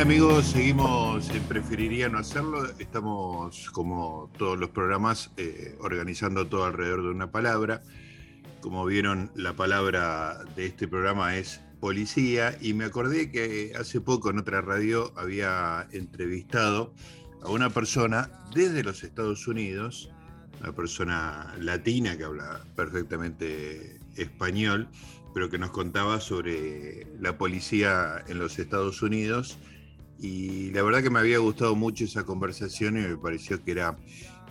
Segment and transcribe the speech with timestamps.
[0.00, 2.66] amigos, seguimos en Preferiría no hacerlo.
[2.78, 7.82] Estamos, como todos los programas, eh, organizando todo alrededor de una palabra.
[8.60, 14.28] Como vieron, la palabra de este programa es policía y me acordé que hace poco
[14.28, 16.92] en otra radio había entrevistado
[17.42, 20.10] a una persona desde los Estados Unidos,
[20.60, 24.88] una persona latina que habla perfectamente español,
[25.32, 29.58] pero que nos contaba sobre la policía en los Estados Unidos
[30.18, 33.96] y la verdad que me había gustado mucho esa conversación y me pareció que era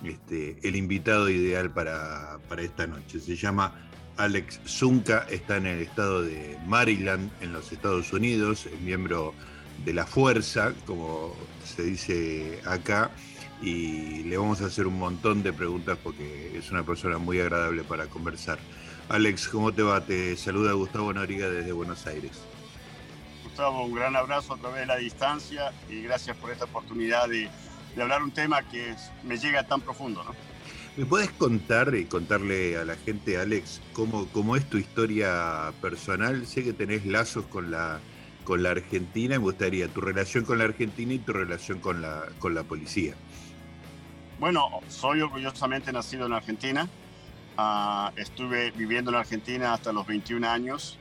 [0.03, 3.19] este, el invitado ideal para, para esta noche.
[3.19, 3.73] Se llama
[4.17, 9.33] Alex Zunca, está en el estado de Maryland, en los Estados Unidos, es miembro
[9.83, 13.11] de la Fuerza, como se dice acá,
[13.61, 17.83] y le vamos a hacer un montón de preguntas porque es una persona muy agradable
[17.83, 18.59] para conversar.
[19.09, 20.05] Alex, ¿cómo te va?
[20.05, 22.31] Te saluda Gustavo Noriga desde Buenos Aires.
[23.55, 27.49] Gustavo, un gran abrazo a través de la distancia y gracias por esta oportunidad de,
[27.97, 30.25] hablar un tema que me llega tan profundo.
[30.25, 30.31] ¿no?
[30.97, 36.45] ¿Me puedes contar y contarle a la gente, Alex, cómo, cómo es tu historia personal?
[36.45, 38.01] Sé que tenés lazos con la,
[38.43, 42.25] con la Argentina, me gustaría tu relación con la Argentina y tu relación con la,
[42.39, 43.13] con la policía.
[44.37, 46.89] Bueno, soy orgullosamente nacido en Argentina.
[47.55, 50.99] Ah, estuve viviendo en Argentina hasta los 21 años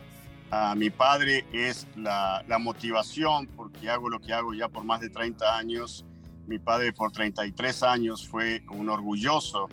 [0.77, 5.57] mi padre es la, motivación porque hago lo que hago ya por más de 30
[5.57, 6.05] años.
[6.47, 9.69] Mi padre por 33 años fue un orgulloso,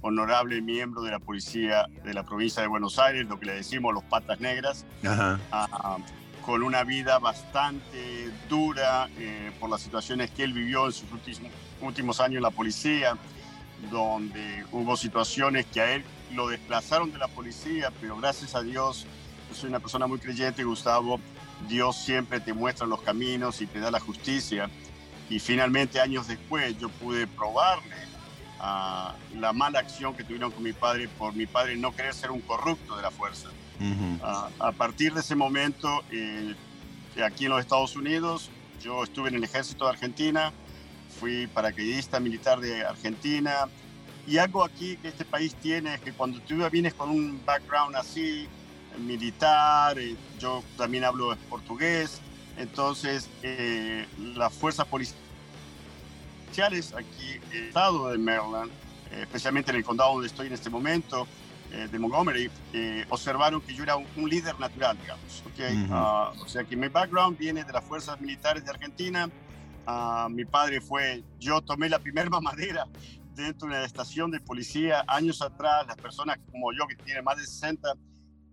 [0.00, 3.92] honorable miembro de la policía de la provincia de Buenos Aires, lo que le decimos
[3.94, 4.86] los patas negras,
[6.44, 11.50] con una vida bastante dura eh, por las situaciones que él vivió en sus últimos,
[11.80, 13.16] últimos años en la policía,
[13.90, 19.06] donde hubo situaciones que a él lo desplazaron de la policía, pero gracias a Dios
[19.54, 21.20] soy una persona muy creyente, Gustavo.
[21.68, 24.68] Dios siempre te muestra los caminos y te da la justicia.
[25.30, 27.96] Y finalmente, años después, yo pude probarle
[28.60, 32.30] a la mala acción que tuvieron con mi padre por mi padre no querer ser
[32.30, 33.48] un corrupto de la fuerza.
[34.60, 36.54] a partir de ese momento, eh,
[37.24, 38.50] aquí en los Estados Unidos,
[38.80, 40.52] yo estuve en el ejército de Argentina,
[41.18, 43.68] fui paracaidista militar de Argentina.
[44.26, 47.96] Y algo aquí que este país tiene es que cuando tú vienes con un background
[47.96, 48.48] así,
[48.98, 52.20] militar, eh, yo también hablo portugués,
[52.56, 55.16] entonces eh, las fuerzas policiales
[56.94, 58.70] aquí en el estado de Maryland,
[59.10, 61.26] eh, especialmente en el condado donde estoy en este momento,
[61.90, 62.48] de Montgomery,
[63.08, 65.42] observaron que yo era un, líder natural, digamos.
[65.44, 65.88] ¿okay?
[65.90, 69.28] Ah, o sea que mi background viene de las fuerzas militares de Argentina.
[69.84, 72.86] Uh, mi padre fue, yo tomé la primera mamadera
[73.34, 77.38] dentro de una estación de policía años atrás, las personas como yo que tienen más
[77.38, 77.92] de 60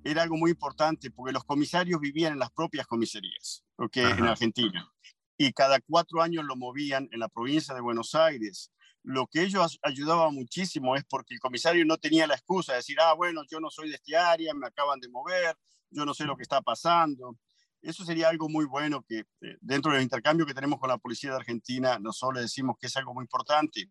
[0.04, 4.06] era algo muy importante porque los comisarios vivían en las propias comisarías, ¿okay?
[4.06, 4.92] en Argentina.
[5.38, 8.72] Y cada cuatro años lo movían en la provincia de Buenos Aires.
[9.04, 12.98] Lo que ellos ayudaban muchísimo es porque el comisario no tenía la excusa de decir,
[13.02, 15.56] ah, bueno, yo no soy de este área, me acaban de mover,
[15.90, 17.38] yo no sé lo que está pasando.
[17.82, 21.32] Eso sería algo muy bueno que eh, dentro del intercambio que tenemos con la policía
[21.32, 23.90] de Argentina, nosotros le decimos que es algo muy importante,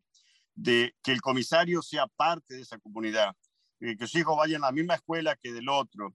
[0.54, 3.34] de que el comisario sea parte de esa comunidad
[3.80, 6.14] que sus hijos vayan a la misma escuela que del otro.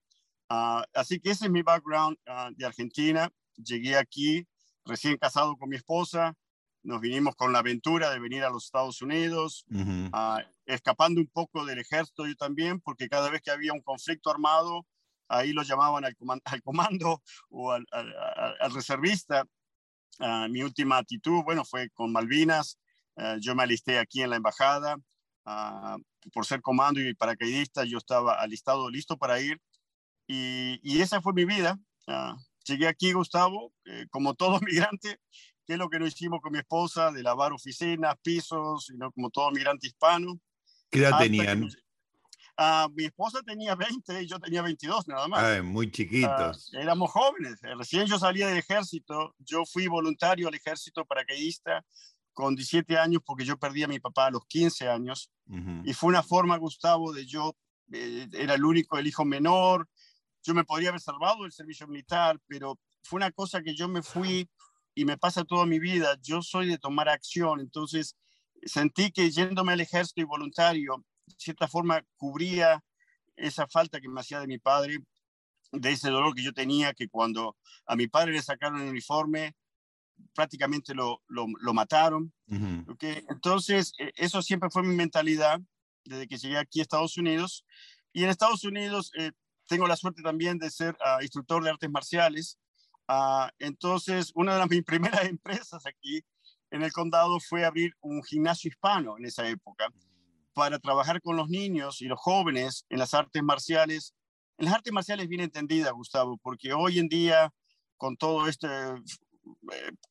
[0.49, 3.29] Ah, así que ese es mi background ah, de Argentina.
[3.57, 4.47] Llegué aquí
[4.85, 6.35] recién casado con mi esposa,
[6.83, 9.65] nos vinimos con la aventura de venir a los Estados Unidos,
[10.13, 14.29] ah, escapando un poco del ejército yo también, porque cada vez que había un conflicto
[14.29, 14.85] armado,
[15.27, 19.47] ahí lo llamaban al, al comando o al, al, reservista.
[20.51, 22.77] mi última actitud, bueno, fue con Malvinas.
[23.39, 24.97] yo me alisté aquí en la embajada
[26.33, 29.61] por ser comando y paracaidista, yo estaba alistado, listo para ir.
[30.27, 31.79] Y, y esa fue mi vida.
[32.07, 32.35] Ah,
[32.65, 35.19] llegué aquí, Gustavo, eh, como todo migrante,
[35.65, 39.29] que es lo que no hicimos con mi esposa, de lavar oficinas, pisos, sino como
[39.29, 40.39] todo migrante hispano.
[40.89, 41.69] ¿Qué edad tenían?
[42.57, 45.43] Ah, mi esposa tenía 20 y yo tenía 22 nada más.
[45.43, 46.73] Ah, muy chiquitos.
[46.73, 47.59] éramos jóvenes.
[47.61, 51.85] Recién yo salía del ejército, yo fui voluntario al ejército paracaidista
[52.35, 55.31] con 17 años porque yo perdí a mi papá a los 15 años
[55.83, 57.55] y fue una forma, Gustavo, de yo,
[57.91, 59.87] eh, era el único, el hijo menor,
[60.43, 64.01] yo me podría haber salvado del servicio militar, pero fue una cosa que yo me
[64.01, 64.49] fui
[64.93, 68.17] y me pasa toda mi vida, yo soy de tomar acción, entonces
[68.63, 72.83] sentí que yéndome al ejército y voluntario, de cierta forma cubría
[73.35, 74.97] esa falta que me hacía de mi padre,
[75.71, 77.55] de ese dolor que yo tenía, que cuando
[77.85, 79.55] a mi padre le sacaron el uniforme,
[80.33, 82.33] prácticamente lo, lo, mataron.
[82.47, 85.59] Entonces, e, eso siempre fue mi mentalidad
[86.03, 87.65] desde que llegué aquí a Estados Unidos.
[88.13, 89.31] Y en Estados Unidos eh,
[89.67, 92.57] tengo la suerte también de ser ah, instructor de artes marciales.
[93.07, 96.23] Ah, entonces, una de mis primeras empresas aquí
[96.71, 99.89] en el condado fue abrir un gimnasio hispano en esa época
[100.53, 104.13] para trabajar con los niños y los jóvenes en las artes marciales.
[104.57, 107.53] En las artes marciales bien entendida, Gustavo, porque hoy en día,
[107.97, 109.01] con todo esto eh,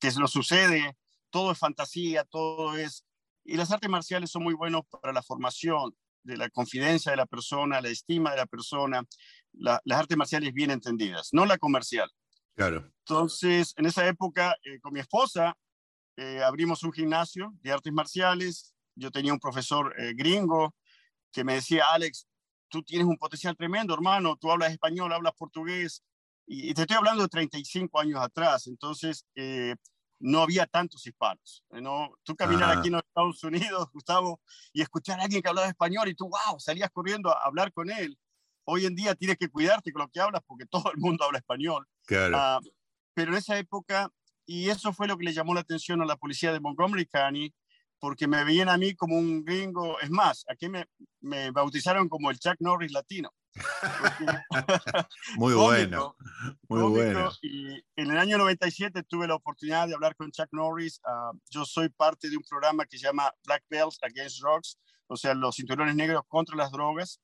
[0.00, 0.96] que nos sucede,
[1.30, 3.04] todo es fantasía, todo es...
[3.44, 7.26] Y las artes marciales son muy buenos para la formación de la confidencia de la
[7.26, 9.02] persona, la estima de la persona,
[9.52, 12.10] las artes marciales bien entendidas, no la comercial.
[12.54, 12.90] Claro.
[13.00, 15.56] Entonces, en esa época, eh, con mi esposa,
[16.16, 18.74] eh, abrimos un gimnasio de artes marciales.
[18.94, 20.74] Yo tenía un profesor eh, gringo
[21.32, 22.26] que me decía, Alex,
[22.68, 26.02] tú tienes un potencial tremendo, hermano, tú hablas español, hablas portugués,
[26.46, 29.26] y, te estoy hablando de 35 años atrás, entonces
[30.20, 31.64] no había tantos hispanos.
[31.70, 32.12] ¿no?
[32.22, 34.40] Tú caminar aquí en los Estados Unidos, Gustavo,
[34.72, 37.90] y escuchar a alguien que hablaba español y tú, wow, salías corriendo a hablar con
[37.90, 38.18] él
[38.64, 41.38] hoy en día tienes que cuidarte con lo que hablas porque todo el mundo habla
[41.38, 41.86] español.
[42.06, 42.36] Claro.
[42.36, 42.60] Ah,
[43.14, 44.10] pero en esa época,
[44.46, 47.54] y eso fue lo que le llamó la atención a la policía de Montgomery County,
[47.98, 49.98] porque me veían a mí como un gringo.
[50.00, 50.86] Es más, aquí me,
[51.20, 53.30] me bautizaron como el Chuck Norris latino.
[55.36, 56.16] muy bueno,
[56.68, 57.30] muy bueno.
[57.42, 61.00] Y en el año 97 tuve la oportunidad de hablar con Chuck Norris.
[61.04, 65.16] Ah, yo soy parte de un programa que se llama Black Belts Against Drugs, o
[65.16, 67.20] sea, los cinturones negros contra las drogas.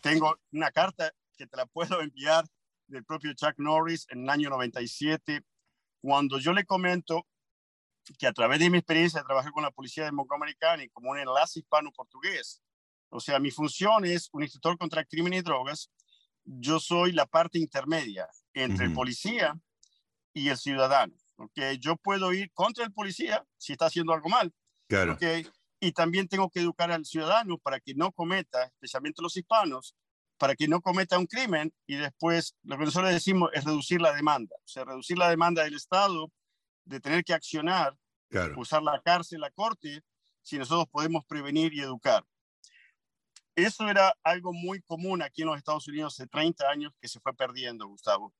[0.00, 2.46] Tengo una carta que te la puedo enviar
[2.86, 5.42] del propio Chuck Norris en el año 97,
[6.00, 7.26] cuando yo le comento
[8.18, 11.10] que a través de mi experiencia de trabajar con la policía de Montgomery County como
[11.10, 12.62] un enlace hispano-portugués,
[13.08, 15.90] o sea, mi función es un instructor contra el crimen y drogas,
[16.44, 19.58] yo soy la parte intermedia entre el policía
[20.32, 21.14] y el ciudadano.
[21.36, 21.78] ¿okay?
[21.78, 24.52] Yo puedo ir contra el policía si está haciendo algo mal.
[24.88, 25.14] Claro.
[25.14, 25.46] ¿okay?
[25.80, 29.94] y también tengo que educar al ciudadano para que no cometa, especialmente los hispanos,
[30.38, 34.12] para que no cometa un crimen y después lo que nosotros decimos es reducir la
[34.12, 36.30] demanda, o sea, reducir la demanda del Estado
[36.84, 37.96] de tener que accionar,
[38.56, 40.02] usar la cárcel, la corte,
[40.42, 42.24] si nosotros podemos prevenir y educar.
[43.56, 47.20] Eso era algo muy común aquí en los Estados Unidos hace 30 años que se
[47.20, 48.34] fue perdiendo, Gustavo.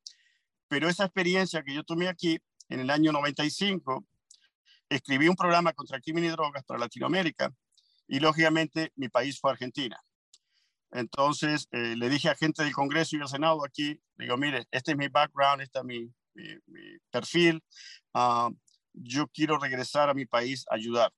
[0.69, 4.05] Pero esa experiencia que yo tomé aquí en el año 95
[4.91, 7.51] escribí un programa contra el crimen y drogas para Latinoamérica
[8.07, 9.99] y lógicamente mi país fue Argentina.
[10.91, 14.93] Entonces eh, le dije a gente del Congreso y del Senado aquí, digo, mire, este
[14.93, 16.13] es mi background, este es mi,
[17.11, 17.65] perfil,
[18.13, 18.51] ah,
[18.93, 21.11] yo quiero regresar a mi país a ayudar.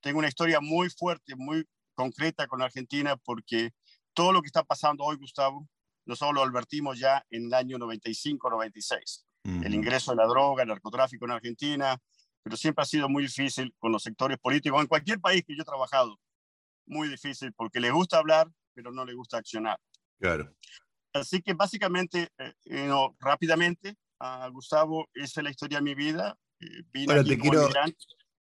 [0.00, 1.66] Tengo una historia muy fuerte, muy
[1.98, 3.72] concreta con Argentina porque
[4.14, 5.68] todo lo que está pasando hoy, Gustavo,
[6.06, 9.24] nosotros lo advertimos ya en el año 95-96.
[9.64, 11.98] El ingreso de la droga, el narcotráfico en Argentina,
[12.42, 15.62] pero siempre ha sido muy difícil con los sectores políticos en cualquier país que yo
[15.62, 16.20] he trabajado.
[16.86, 19.80] Muy difícil porque les gusta hablar, pero no les gusta accionar.
[20.20, 20.54] Claro.
[21.14, 26.38] Así que básicamente, eh, eh, rápidamente, a Gustavo, esa es la historia de mi vida.
[26.60, 27.68] Eh, vine te quiero,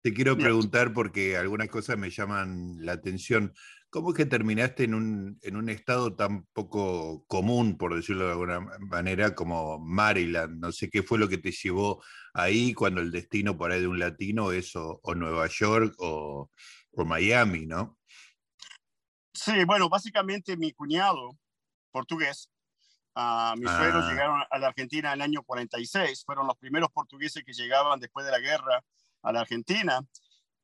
[0.01, 3.53] te quiero preguntar porque algunas cosas me llaman la atención.
[3.89, 8.31] ¿Cómo es que terminaste en un, en un estado tan poco común, por decirlo de
[8.31, 10.59] alguna manera, como Maryland?
[10.59, 13.87] No sé qué fue lo que te llevó ahí cuando el destino por ahí de
[13.87, 16.51] un latino es o, Nueva York o,
[17.05, 17.97] Miami, ¿no?
[19.33, 21.37] Sí, bueno, básicamente mi cuñado
[21.91, 22.49] portugués,
[23.15, 24.09] uh, mis suegros ah.
[24.09, 28.25] llegaron a la Argentina en el año 46, fueron los primeros portugueses que llegaban después
[28.25, 28.83] de la guerra
[29.27, 30.05] a la Argentina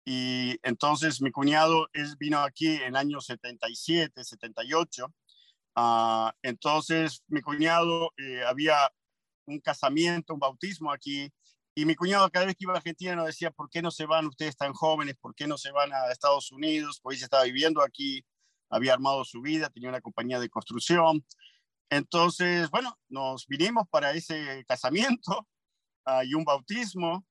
[0.05, 5.13] y entonces mi cuñado él vino aquí en el año 77, 78.
[5.75, 8.91] Ah, entonces mi cuñado eh, había
[9.45, 11.31] un casamiento, un bautismo aquí.
[11.75, 14.05] Y mi cuñado cada vez que iba a Argentina nos decía, ¿por qué no se
[14.05, 15.15] van ustedes tan jóvenes?
[15.19, 16.99] ¿Por qué no se van a Estados Unidos?
[17.01, 18.23] Pues se estaba viviendo aquí,
[18.69, 21.25] había armado su vida, tenía una compañía de construcción.
[21.89, 25.47] Entonces, bueno, nos vinimos para ese casamiento
[26.05, 27.25] uh, y un bautismo.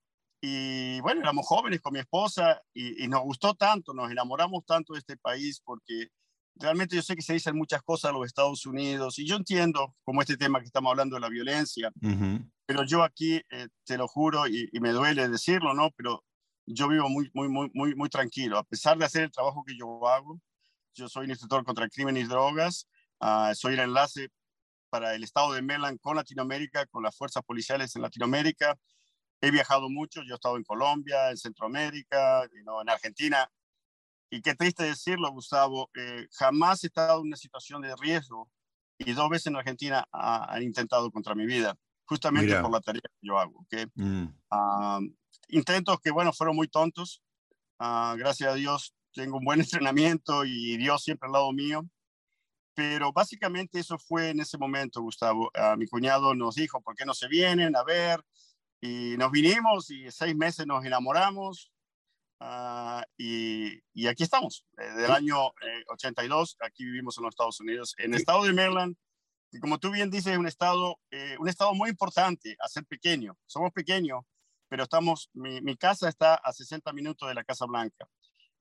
[0.45, 4.99] Y bueno, éramos jóvenes con mi esposa y, nos gustó tanto, nos enamoramos tanto de
[4.99, 6.09] este país porque
[6.55, 9.95] realmente yo sé que se dicen muchas cosas en los Estados Unidos y yo entiendo
[10.03, 11.93] como este tema que estamos hablando de la violencia,
[12.65, 15.91] pero yo aquí, eh, te lo juro y, me duele decirlo, ¿no?
[15.91, 16.25] Pero
[16.65, 18.57] yo vivo muy, muy, muy, muy, muy tranquilo.
[18.57, 20.41] A pesar de hacer el trabajo que yo hago,
[20.93, 22.89] yo soy instructor contra el crimen y drogas,
[23.21, 24.27] uh, soy el enlace
[24.89, 28.77] para el estado de Maryland con Latinoamérica, con las fuerzas policiales en Latinoamérica
[29.43, 33.51] he viajado mucho, yo he estado en Colombia, en Centroamérica, en Argentina,
[34.29, 38.49] y qué triste decirlo, Gustavo, eh, jamás he estado en una situación de riesgo
[38.97, 43.27] y dos veces en Argentina han intentado contra mi vida, justamente por la tarea que
[43.27, 43.65] yo hago.
[43.95, 44.27] Mm.
[44.49, 45.01] Ah,
[45.49, 47.21] intentos que, bueno, fueron muy tontos.
[47.79, 49.59] Ah, gracias a Dios tengo un buen
[49.89, 51.85] entrenamiento y Dios siempre al lado mío.
[52.73, 55.51] pero básicamente eso fue en ese momento, Gustavo.
[55.53, 58.23] a mi cuñado nos dijo, ¿por qué no se vienen a ver?
[58.85, 61.71] Y nos vinimos y seis meses nos enamoramos.
[62.41, 65.37] Ah, y, y, aquí estamos, desde el año
[65.87, 68.97] 82, eh, aquí vivimos en los Estados Unidos, en el estado de Maryland,
[69.53, 72.85] y como tú bien dices, es un estado, eh, un estado muy importante a ser
[72.85, 73.37] pequeño.
[73.45, 74.25] Somos pequeños,
[74.67, 78.05] pero estamos, mi, mi, casa está a 60 minutos de la Casa Blanca.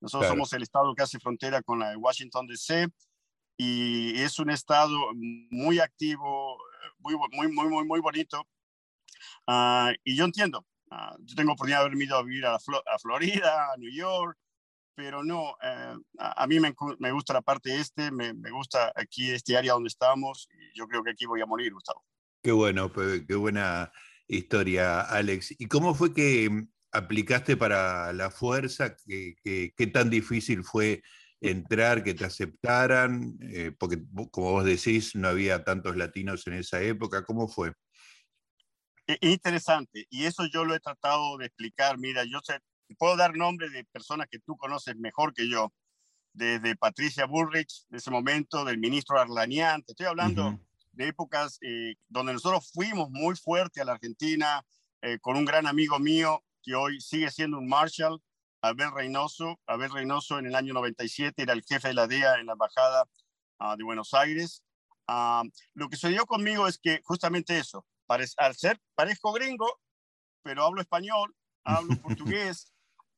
[0.00, 2.86] Nosotros somos el estado que hace frontera con la de Washington DC
[3.56, 4.96] y es un estado
[5.50, 6.58] muy activo,
[7.00, 8.46] muy, muy, muy, muy, muy bonito.
[9.46, 12.58] Uh, y yo entiendo, uh, yo tengo oportunidad de haber ido a vivir a,
[12.98, 14.38] Florida, a New York,
[14.94, 19.30] pero no, uh, a, mí me, me, gusta la parte este, me, me, gusta aquí
[19.30, 22.04] este área donde estamos y yo creo que aquí voy a morir, Gustavo.
[22.42, 23.92] Qué bueno, qué buena
[24.26, 25.54] historia, Alex.
[25.58, 28.96] ¿Y cómo fue que aplicaste para la fuerza?
[28.96, 31.02] ¿Qué, qué, qué tan difícil fue
[31.40, 33.36] entrar, que te aceptaran?
[33.42, 37.24] Eh, porque como vos decís, no había tantos latinos en esa época.
[37.24, 37.72] ¿Cómo fue?
[39.20, 41.98] Es interesante, y eso yo lo he tratado de explicar.
[41.98, 42.58] Mira, yo sé,
[42.98, 45.72] puedo dar nombre de personas que tú conoces mejor que yo,
[46.32, 50.60] desde Patricia Bullrich, de ese momento, del ministro Arlanian, te estoy hablando uh -huh.
[50.92, 54.64] de épocas eh, donde nosotros fuimos muy fuerte a la Argentina,
[55.02, 58.22] eh, con un gran amigo mío que hoy sigue siendo un Marshall,
[58.62, 59.60] Abel Reynoso.
[59.66, 63.08] Abel Reynoso en el año 97 era el jefe de la DEA en la Embajada
[63.58, 64.62] uh, de Buenos Aires.
[65.08, 65.42] Uh,
[65.74, 69.80] lo que sucedió conmigo es que justamente eso, al ser, parezco gringo,
[70.42, 72.72] pero hablo español, hablo portugués,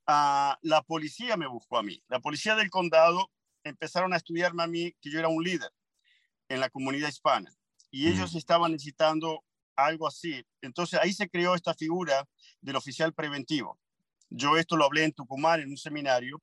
[0.09, 2.03] uh, la policía me buscó a mí.
[2.09, 3.31] La policía del condado
[3.65, 5.71] empezaron a estudiarme a mí que yo era un líder
[6.49, 7.51] en la comunidad hispana
[7.91, 8.39] y ellos mm.
[8.39, 9.45] estaban necesitando
[9.77, 10.45] algo así.
[10.61, 12.29] Entonces ahí se creó esta figura
[12.61, 13.79] del oficial preventivo.
[14.31, 16.43] Yo esto lo hablé en Tucumán en un seminario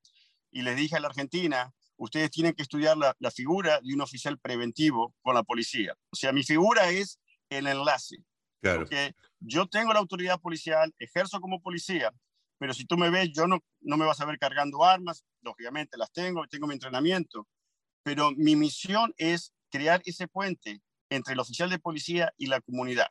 [0.50, 4.02] y les dije a la Argentina, ustedes tienen que estudiar la, la, figura de un
[4.02, 5.96] oficial preventivo con la policía.
[6.10, 8.24] O sea, mi figura es el enlace.
[8.62, 8.82] Claro.
[8.82, 12.14] Porque yo tengo la autoridad policial, ejerzo como policía,
[12.60, 15.98] pero si tú me ves, yo no, no me vas a ver cargando armas, lógicamente
[15.98, 17.48] las tengo, tengo mi entrenamiento,
[18.04, 23.08] pero mi misión es crear ese puente entre el oficial de policía y la comunidad,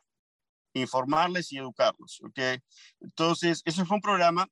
[0.73, 2.21] informarles y educarlos.
[2.23, 2.59] ¿okay?
[3.01, 4.47] Entonces, ese fue un programa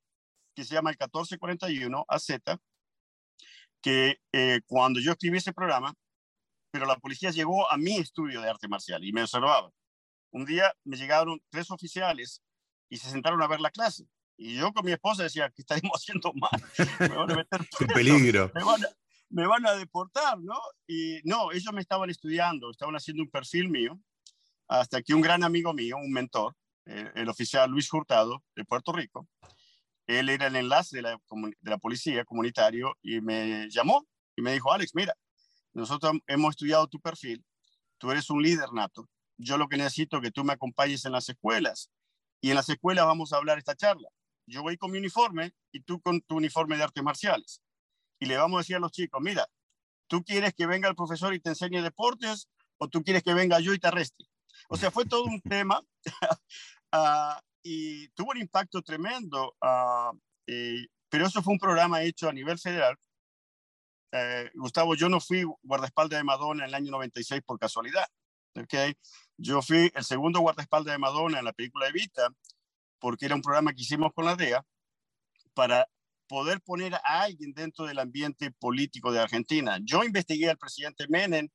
[0.56, 2.27] que se llama el 1441 AZ,
[3.82, 5.94] que eh, cuando yo escribí ese programa,
[6.72, 9.72] pero la policía llegó a mi estudio de arte marcial y me observaba.
[10.31, 12.41] Un día me llegaron tres oficiales
[12.89, 14.07] y se sentaron a ver la clase.
[14.38, 16.63] Y yo con mi esposa decía, que estaremos haciendo mal?
[17.00, 18.51] Me van a meter Qué peligro.
[18.55, 18.88] Me van, a,
[19.29, 20.59] me van a deportar, ¿no?
[20.88, 24.00] Y no, ellos me estaban estudiando, estaban haciendo un perfil mío,
[24.67, 26.55] hasta que un gran amigo mío, un mentor,
[26.86, 29.27] el oficial Luis Hurtado de Puerto Rico,
[30.07, 34.53] él era el enlace de la, de la policía comunitario y me llamó y me
[34.53, 35.13] dijo, Alex, mira,
[35.74, 37.43] nosotros hemos estudiado tu perfil,
[38.00, 39.07] tú eres un líder nato,
[39.39, 41.89] yo lo que necesito es que tú me acompañes en las escuelas
[42.41, 44.10] y en las escuelas vamos a hablar esta charla.
[44.46, 47.62] Yo voy con mi uniforme y tú con tu uniforme de artes marciales.
[48.19, 49.48] Y le vamos a decir a los chicos, mira,
[50.08, 53.60] ¿tú quieres que venga el profesor y te enseñe deportes o tú quieres que venga
[53.60, 54.25] yo y te arreste?
[54.67, 55.79] O sea, fue todo un tema.
[56.93, 60.17] uh, y tuvo un impacto tremendo, uh,
[60.48, 62.98] eh, pero eso fue un programa hecho a nivel federal.
[64.12, 68.08] Eh, Gustavo, yo no fui guardaespaldas de Madonna en el año 96 por casualidad.
[68.55, 68.96] ¿okay?
[69.41, 72.29] Yo fui el segundo guardaespaldas de Madonna en la película Evita,
[73.00, 74.65] porque era un programa que hicimos con la DEA
[75.53, 75.88] para
[76.27, 79.79] poder poner a alguien dentro del ambiente político de Argentina.
[79.81, 81.48] Yo investigué al presidente Menem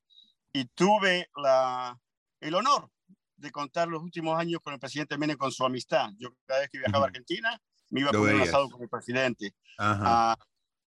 [0.52, 1.98] y tuve la,
[2.40, 2.90] el honor
[3.36, 6.08] de contar los últimos años con el presidente Menem con su amistad.
[6.18, 7.60] Yo cada vez que viajaba a Argentina
[7.90, 9.54] me iba a un asado con el presidente.
[9.78, 10.34] Uh,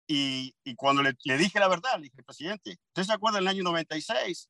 [0.08, 3.48] y, y, cuando le, le, dije la verdad, le dije, presidente, ¿usted se acuerda del
[3.48, 4.50] año 96?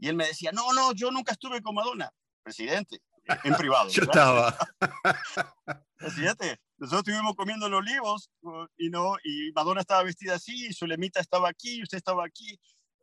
[0.00, 2.10] Y él me decía, no, no, yo nunca estuve con Madonna.
[2.42, 3.02] Presidente,
[3.44, 3.88] en privado.
[3.90, 4.56] yo estaba.
[5.96, 8.30] presidente, nosotros estuvimos comiendo los olivos
[8.78, 12.24] y, no, y Madonna estaba vestida así, y su lemita estaba aquí, y usted estaba
[12.24, 12.58] aquí.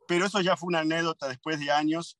[0.08, 2.18] Pero eso ya fue una anécdota después de años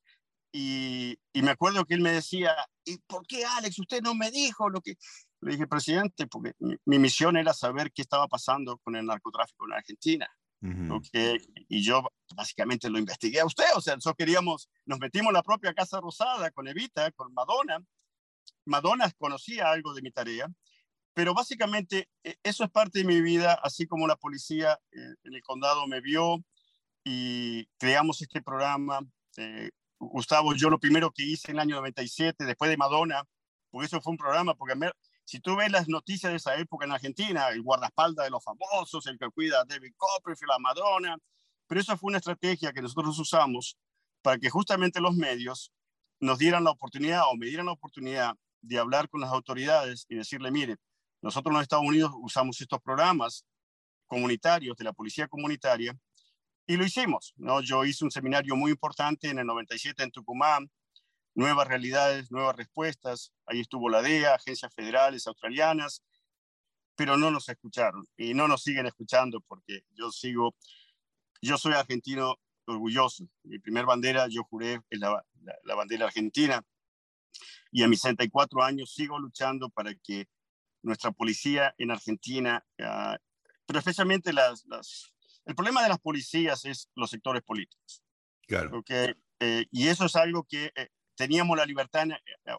[0.51, 3.77] y, y, me acuerdo que él me decía, ¿y por qué Alex?
[3.79, 4.95] Usted no me dijo lo que...
[5.41, 9.65] Le dije, presidente, porque mi, mi misión era saber qué estaba pasando con el narcotráfico
[9.65, 10.27] en Argentina.
[10.61, 10.97] Uh -huh.
[10.97, 11.37] okay.
[11.69, 12.03] Y yo
[12.35, 15.99] básicamente lo investigué a usted, o sea, nosotros queríamos, nos metimos en la propia Casa
[16.01, 17.79] Rosada con Evita, con Madonna.
[18.65, 20.47] Madonna conocía algo de mi tarea,
[21.13, 25.33] pero básicamente e, eso es parte de mi vida, así como la policía eh, en
[25.33, 26.43] el condado me vio
[27.03, 28.99] y creamos este programa.
[29.37, 33.23] Eh, Gustavo, yo lo primero que hice en el año 97, después de Madonna,
[33.69, 34.75] porque eso fue un programa, porque
[35.29, 39.05] si tú ves las noticias de esa época en Argentina, el guardaespaldas de los famosos,
[39.05, 41.17] el que cuida a David Copperfield, a Madonna,
[41.67, 43.77] pero eso fue una estrategia que nosotros usamos
[44.23, 45.71] para que justamente los medios
[46.19, 50.15] nos dieran la oportunidad o me dieran la oportunidad de hablar con las autoridades y
[50.15, 50.77] decirle, mire,
[51.21, 53.45] nosotros en los Estados Unidos usamos estos programas
[54.07, 55.95] comunitarios de la policía comunitaria
[56.65, 57.35] y lo hicimos.
[57.37, 57.61] ¿no?
[57.61, 60.71] Yo hice un seminario muy importante en el 97 en Tucumán,
[61.35, 63.33] nuevas realidades, nuevas respuestas.
[63.45, 66.03] Ahí estuvo la DEA, agencias federales australianas,
[66.95, 70.55] pero no nos escucharon y no nos siguen escuchando porque yo sigo,
[71.41, 73.27] yo soy argentino orgulloso.
[73.43, 75.25] Mi primer bandera, yo juré, es la,
[75.63, 76.63] la, bandera argentina.
[77.71, 80.27] Y a mis 64 años sigo luchando para que
[80.81, 83.15] nuestra policía en Argentina, uh,
[83.65, 85.13] pero especialmente las, las,
[85.45, 88.03] el problema de las policías es los sectores políticos.
[88.47, 88.79] Claro.
[88.79, 89.13] Okay?
[89.39, 92.57] Eh, y eso es algo que eh, teníamos la libertad en, eh,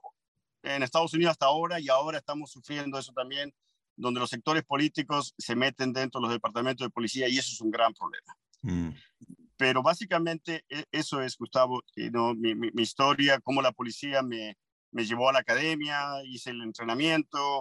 [0.64, 3.54] en, Estados Unidos hasta ahora y ahora estamos sufriendo eso también,
[3.96, 7.60] donde los sectores políticos se meten dentro de los departamentos de policía y eso es
[7.62, 8.36] un gran problema.
[8.60, 8.90] Mm.
[9.56, 12.34] Pero básicamente e, eso es, Gustavo, ¿no?
[12.34, 14.58] mi, mi, mi, historia, cómo la policía me,
[14.90, 17.60] me, llevó a la academia, hice el entrenamiento,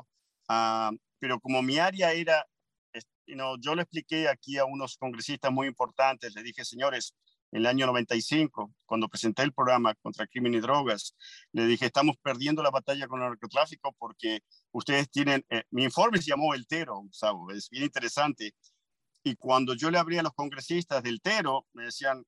[0.49, 2.45] uh, pero como mi área era,
[3.25, 7.15] you know, yo le expliqué aquí a unos congresistas muy importantes, le dije, señores,
[7.51, 11.15] en el año 95, cuando presenté el programa contra crimen y drogas,
[11.51, 14.41] le dije, estamos perdiendo la batalla con el narcotráfico porque
[14.71, 18.53] ustedes tienen, eh, mi informe se llamó El Tero, Gustavo, es bien interesante,
[19.23, 22.23] y cuando yo le abría a los congresistas del Tero, me decían,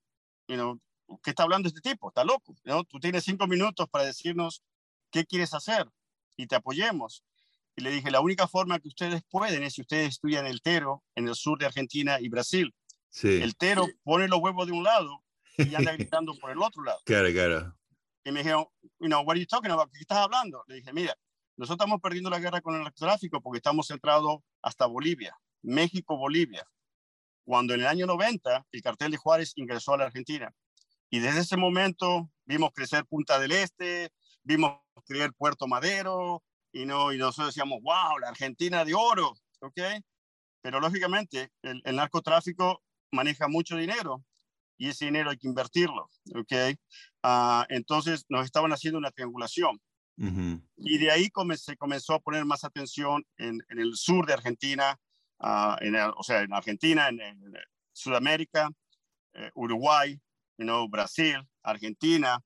[0.47, 0.79] you know,
[1.23, 2.09] ¿qué está hablando este tipo?
[2.09, 2.55] Está loco.
[2.63, 2.83] ¿no?
[2.83, 4.63] Tú tienes cinco minutos para decirnos
[5.09, 5.87] qué quieres hacer
[6.35, 7.23] y te apoyemos.
[7.75, 11.03] Y le dije, la única forma que ustedes pueden es si ustedes estudian el Tero
[11.15, 12.73] en el sur de Argentina y Brasil.
[13.09, 13.41] Sí.
[13.41, 15.20] El Tero pone los huevos de un lado
[15.57, 16.99] y anda gritando por el otro lado.
[17.05, 17.75] Claro, claro.
[18.23, 18.65] Y me dijeron,
[18.99, 19.91] you know, what are you talking about?
[19.91, 20.63] ¿Qué estás hablando?
[20.67, 21.15] Le dije, mira,
[21.57, 26.65] nosotros estamos perdiendo la guerra con el narcotráfico porque estamos centrados hasta Bolivia, México, Bolivia
[27.43, 30.53] cuando en el año 90 el cartel de Juárez ingresó a la Argentina.
[31.09, 34.09] Y desde ese momento vimos crecer Punta del Este,
[34.43, 39.81] vimos crecer Puerto Madero, y, no, y nosotros decíamos, wow, la Argentina de oro, ¿ok?
[40.61, 44.23] Pero lógicamente el, el narcotráfico maneja mucho dinero
[44.81, 46.53] y ese dinero hay que invertirlo, ¿ok?
[47.23, 49.79] Uh, entonces nos estaban haciendo una triangulación.
[50.17, 50.67] Uh -huh.
[50.77, 54.97] Y de ahí se comenzó a poner más atención en, en el sur de Argentina,
[55.37, 57.53] uh, en, o sea, en Argentina, en, en
[57.93, 58.71] Sudamérica,
[59.33, 60.19] eh, Uruguay,
[60.57, 62.39] you know, Brasil, Argentina,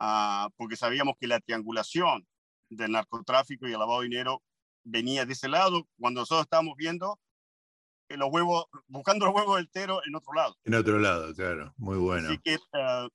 [0.00, 2.26] uh, porque sabíamos que la triangulación
[2.68, 4.42] del narcotráfico y el lavado de dinero
[4.84, 7.18] venía de ese lado, cuando nosotros estábamos viendo
[8.16, 10.56] los huevos, buscando los huevos del tero en otro lado.
[10.64, 12.28] En otro lado, claro, muy bueno.
[12.28, 13.08] Así que uh,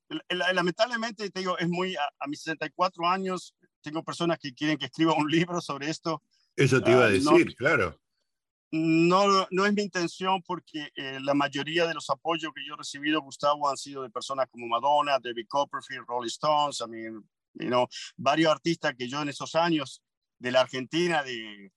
[0.54, 4.86] lamentablemente, te digo, es muy, a, a, mis 64 años, tengo personas que quieren que
[4.86, 6.22] escriba un libro sobre esto.
[6.56, 8.00] Eso te iba a decir, no, claro.
[8.72, 12.78] No, no es mi intención porque eh, la mayoría de los apoyos que yo he
[12.78, 17.68] recibido, Gustavo, han sido de personas como Madonna, David Copperfield, Rolling Stones, I mean, you
[17.68, 20.02] know, varios artistas que yo en esos años
[20.38, 21.70] de la Argentina, de,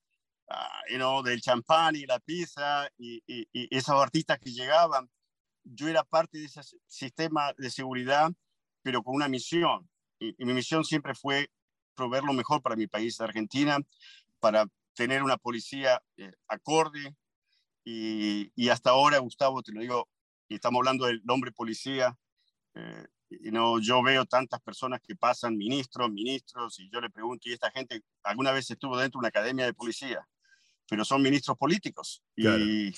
[0.50, 5.10] uh, you know, del champán y la pizza, y, y, y, esos artistas que llegaban,
[5.64, 8.30] yo era parte de ese sistema de seguridad,
[8.82, 9.88] pero con una misión.
[10.18, 11.50] Y, y mi misión siempre fue
[11.94, 13.78] proveer lo mejor para mi país, Argentina,
[14.40, 17.14] para tener una policía eh, acorde
[17.84, 20.08] y, hasta ahora, Gustavo, te lo digo,
[20.48, 22.16] y estamos hablando del hombre policía,
[22.74, 27.48] eh, y no, yo veo tantas personas que pasan, ministros, ministros, y yo le pregunto,
[27.48, 30.28] ¿y esta gente alguna vez estuvo dentro de una academia de policía?
[30.90, 32.62] Pero son ministros políticos claro.
[32.62, 32.94] y,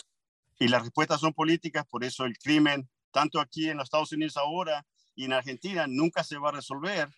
[0.59, 4.37] y las respuestas son políticas, por eso el crimen, tanto aquí en los Estados Unidos
[4.37, 7.09] ahora y en Argentina, nunca se va a resolver,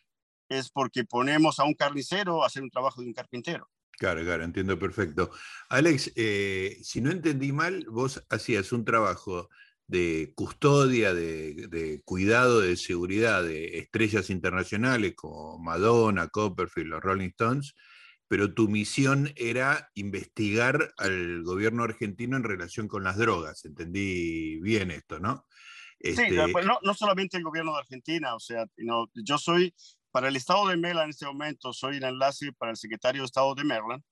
[0.49, 3.71] es porque ponemos a un carnicero a hacer un trabajo de un carpintero.
[3.93, 5.31] Claro, claro, entiendo perfecto.
[5.69, 9.49] Alex, eh, si no entendí mal, vos hacías un trabajo
[9.87, 17.29] de custodia, de, de, cuidado, de seguridad de estrellas internacionales como Madonna, Copperfield, los Rolling
[17.29, 17.75] Stones,
[18.29, 23.65] pero tu misión era investigar al gobierno argentino en relación con las drogas.
[23.65, 25.47] Entendí bien esto, ¿no?
[25.99, 26.29] Este...
[26.29, 29.75] Sí, pues no, no, solamente el gobierno de Argentina, o sea, no, yo soy
[30.11, 33.27] para el estado de Maryland en este momento, soy el enlace para el secretario de
[33.27, 34.03] Estado de Maryland.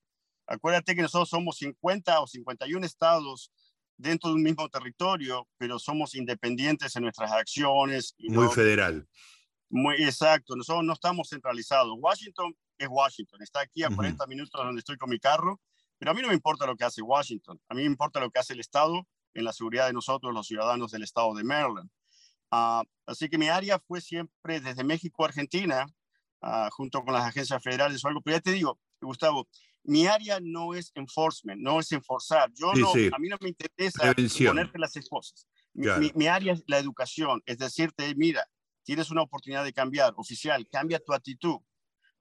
[0.47, 3.51] Acuérdate que nosotros somos 50 o 51 estados
[3.97, 8.15] dentro de un mismo territorio, pero somos independientes en nuestras acciones.
[8.17, 9.07] Y muy no, federal.
[9.69, 11.95] Muy exacto, nosotros no estamos centralizados.
[11.97, 14.29] Washington es Washington, está aquí a 40 uh -huh.
[14.29, 15.59] minutos donde estoy con mi carro,
[15.97, 18.29] pero a mí no me importa lo que hace Washington, a mí me importa lo
[18.29, 21.89] que hace el Estado en la seguridad de nosotros, los ciudadanos del Estado de Maryland.
[22.51, 25.87] Uh, así que mi área fue siempre desde México a Argentina,
[26.41, 28.21] uh, junto con las agencias federales o algo.
[28.21, 29.47] Pero ya te digo, Gustavo,
[29.83, 32.51] mi área no es enforcement, no es enforzar.
[32.53, 33.09] Yo sí, no, sí.
[33.11, 34.55] a mí no me interesa Prevención.
[34.55, 35.47] ponerte las esposas.
[35.73, 36.01] Mi, Claro.
[36.01, 38.47] mi, mi, área es la educación, es decirte, mira,
[38.83, 40.13] tienes una oportunidad de cambiar.
[40.17, 41.57] Oficial, cambia tu actitud.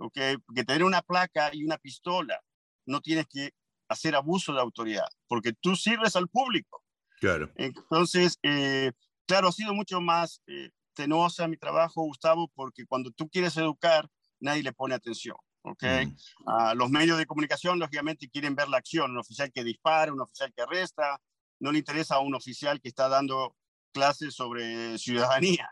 [0.02, 0.18] ¿Ok?
[0.44, 2.40] Porque tener una placa y una pistola
[2.86, 3.52] no tienes que
[3.88, 6.82] hacer abuso de autoridad, porque tú sirves al público.
[7.20, 7.50] Claro.
[7.56, 8.92] Entonces, eh,
[9.26, 14.08] claro, ha sido mucho más eh, tenosa mi trabajo, Gustavo, porque cuando tú quieres educar,
[14.40, 15.36] nadie le pone atención.
[15.64, 15.84] ¿ok?
[15.84, 16.76] Mm.
[16.76, 20.52] los medios de comunicación, lógicamente, quieren ver la acción, un oficial que dispara, un oficial
[20.52, 21.20] que arresta,
[21.60, 23.54] no le interesa a un oficial que está dando
[23.92, 25.68] clases sobre ciudadanía,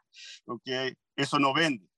[0.46, 0.94] ¿ok?
[1.16, 1.89] Eso no vende.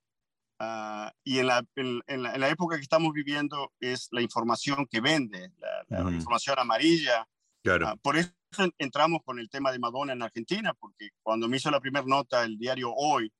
[0.64, 5.50] Ah, y en la, en, la, época que estamos viviendo es la información que vende,
[5.88, 7.28] la, información amarilla.
[7.64, 7.88] Claro.
[7.88, 8.30] Ah, por eso
[8.78, 12.44] entramos con el tema de Madonna en Argentina, porque cuando me hizo la primera nota
[12.44, 13.32] el diario Hoy,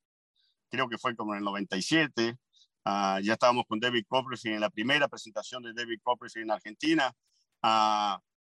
[0.69, 2.37] creo que fue como en el 97,
[2.87, 7.15] ah, ya estábamos con David Copperfield en la primera presentación de David Copperfield en Argentina.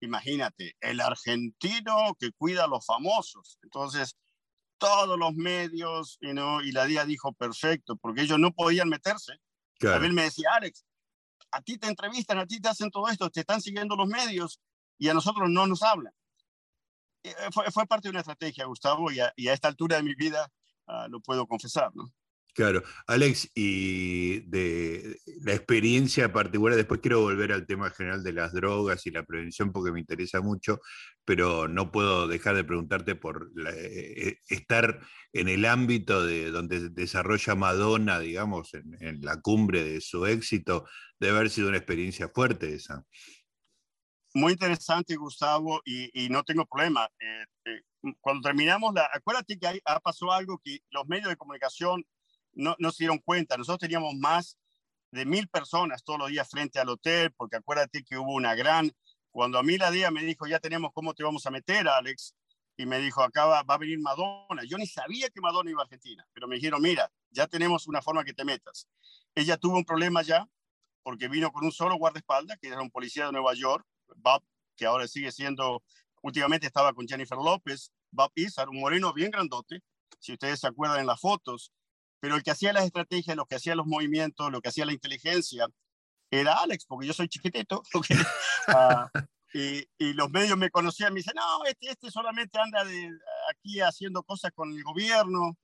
[0.01, 3.59] imagínate, el argentino que cuida a los famosos.
[3.63, 4.15] Entonces,
[4.81, 6.63] todos los medios, y ¿no?
[6.63, 9.35] y la DIA dijo perfecto, porque ellos no podían meterse.
[9.95, 10.85] A mí me decía, Alex,
[11.53, 14.61] a ti te entrevistan, a ti te hacen todo esto, te están siguiendo los medios
[14.99, 16.13] y a nosotros no nos hablan.
[17.23, 20.03] Eh, fue, fue parte de una estrategia, Gustavo, y a, y a esta altura de
[20.03, 20.51] mi vida
[20.87, 22.13] uh, lo puedo confesar, ¿no?
[22.55, 28.53] Claro, Alex, y de la experiencia particular, después quiero volver al tema general de las
[28.53, 30.81] drogas y la prevención porque me interesa mucho,
[31.25, 35.01] pero no puedo dejar de preguntarte por eh, eh, estar
[35.33, 40.87] en el ámbito de donde desarrolla Madonna, digamos, en, la cumbre de su éxito,
[41.21, 43.05] debe haber sido una experiencia fuerte esa.
[44.35, 47.09] Muy interesante, Gustavo, y, no tengo problema.
[47.21, 47.81] Eh,
[48.21, 52.05] cuando terminamos, la, acuérdate que ha pasado algo que los medios de comunicación
[52.53, 53.57] no, no se dieron cuenta.
[53.57, 54.59] Nosotros teníamos más
[55.11, 58.93] de mil personas todos los días frente al hotel, porque acuérdate que hubo una gran,
[59.31, 62.35] cuando a mí la día me dijo, ya tenemos cómo te vamos a meter, Alex,
[62.77, 64.63] y me dijo, acá va, a venir Madonna.
[64.65, 68.03] Yo ni sabía que Madonna iba a Argentina, pero me dijeron, mira, ya tenemos una
[68.03, 68.89] forma que te metas.
[69.35, 70.49] Ella tuvo un problema ya,
[71.03, 73.87] porque vino con un solo guardaespaldas, que era un policía de Nueva York,
[74.17, 74.43] Bob,
[74.77, 75.83] que ahora sigue siendo,
[76.23, 79.83] últimamente estaba con Jennifer López, Bob Izar, un moreno bien grandote,
[80.19, 81.73] si ustedes se acuerdan en las fotos,
[82.21, 84.93] pero el que hacía las estrategias, lo que hacía los movimientos, lo que hacía la
[84.93, 85.67] inteligencia,
[86.31, 87.83] era Alex, porque yo soy chiquitito.
[88.69, 89.11] Ah,
[89.53, 93.11] y, y, los medios me conocían, me dicen, no, este, este solamente anda de,
[93.51, 95.57] aquí haciendo cosas con el gobierno,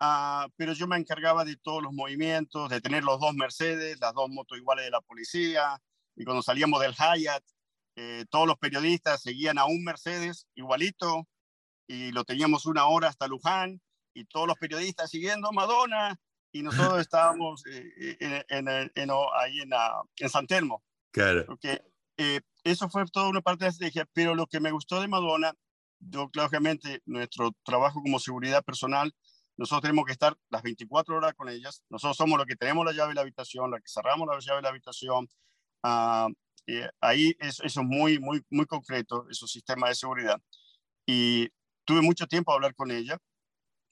[0.00, 4.12] uh, pero yo me encargaba de todos los movimientos, de tener los dos Mercedes, las
[4.12, 5.80] dos motos iguales de la policía,
[6.16, 7.44] y cuando salíamos del Hyatt,
[7.96, 11.26] eh, todos los periodistas seguían a un Mercedes igualito,
[11.86, 13.80] y lo teníamos una hora hasta Luján,
[14.14, 16.18] y todos los periodistas siguiendo Madonna
[16.52, 19.70] y nosotros estábamos eh, eh, en, en, ahí en,
[20.16, 20.82] en, San Telmo.
[21.12, 21.44] Claro.
[21.46, 21.82] Porque,
[22.16, 25.08] eh, eso fue toda una parte de la estrategia, pero lo que me gustó de
[25.08, 25.54] Madonna,
[25.98, 29.14] yo, lógicamente, nuestro trabajo como seguridad personal,
[29.56, 31.82] nosotros tenemos que estar las 24 horas con ellas.
[31.90, 34.58] Nosotros somos los que tenemos la llave de la habitación, los que cerramos la llave
[34.58, 35.28] de la habitación.
[35.82, 36.32] Uh,
[37.00, 40.40] ahí es, eso es muy, muy, muy concreto, esos sistemas de seguridad.
[41.06, 41.48] Y
[41.84, 43.18] tuve mucho tiempo a hablar con ella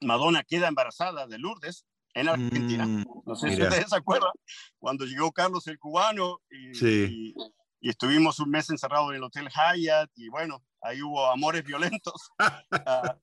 [0.01, 1.85] Madonna queda embarazada de Lourdes
[2.15, 2.87] en Argentina.
[2.87, 4.33] Mm, no sé si ustedes se acuerdan,
[4.79, 7.35] cuando llegó Carlos el cubano y,
[7.81, 12.31] estuvimos un mes encerrados en el Hotel Hyatt y bueno, ahí hubo amores violentos.
[12.87, 13.17] Ah,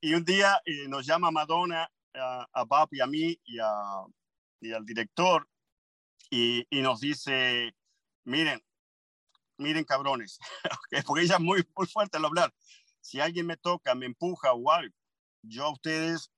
[0.00, 5.48] y, un día eh, nos llama Madonna a Bob y a mí y, al director
[6.30, 7.74] y, nos dice,
[8.24, 8.62] miren,
[9.56, 10.38] miren cabrones,
[11.06, 12.52] porque ella es muy, muy fuerte al hablar.
[13.00, 14.94] Si alguien me toca, me empuja o algo,
[15.42, 16.30] yo a ustedes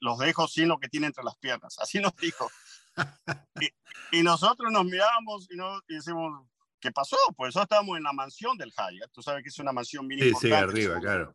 [0.00, 1.78] los dejo sin lo que tiene entre las piernas.
[1.78, 2.50] Así nos dijo.
[4.12, 6.46] y, nosotros nos miramos y, nos, decimos,
[6.80, 7.16] ¿qué pasó?
[7.36, 9.10] Pues nosotros estábamos en la mansión del Hyatt.
[9.12, 10.22] Tú sabes que es una mansión mini.
[10.22, 11.34] Sí, sí, arriba, claro.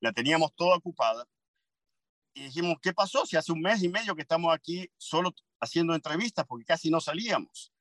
[0.00, 1.26] La teníamos toda ocupada.
[2.34, 3.24] Y dijimos, ¿qué pasó?
[3.26, 7.00] Si hace un mes y medio que estamos aquí solo haciendo entrevistas porque casi no
[7.00, 7.72] salíamos.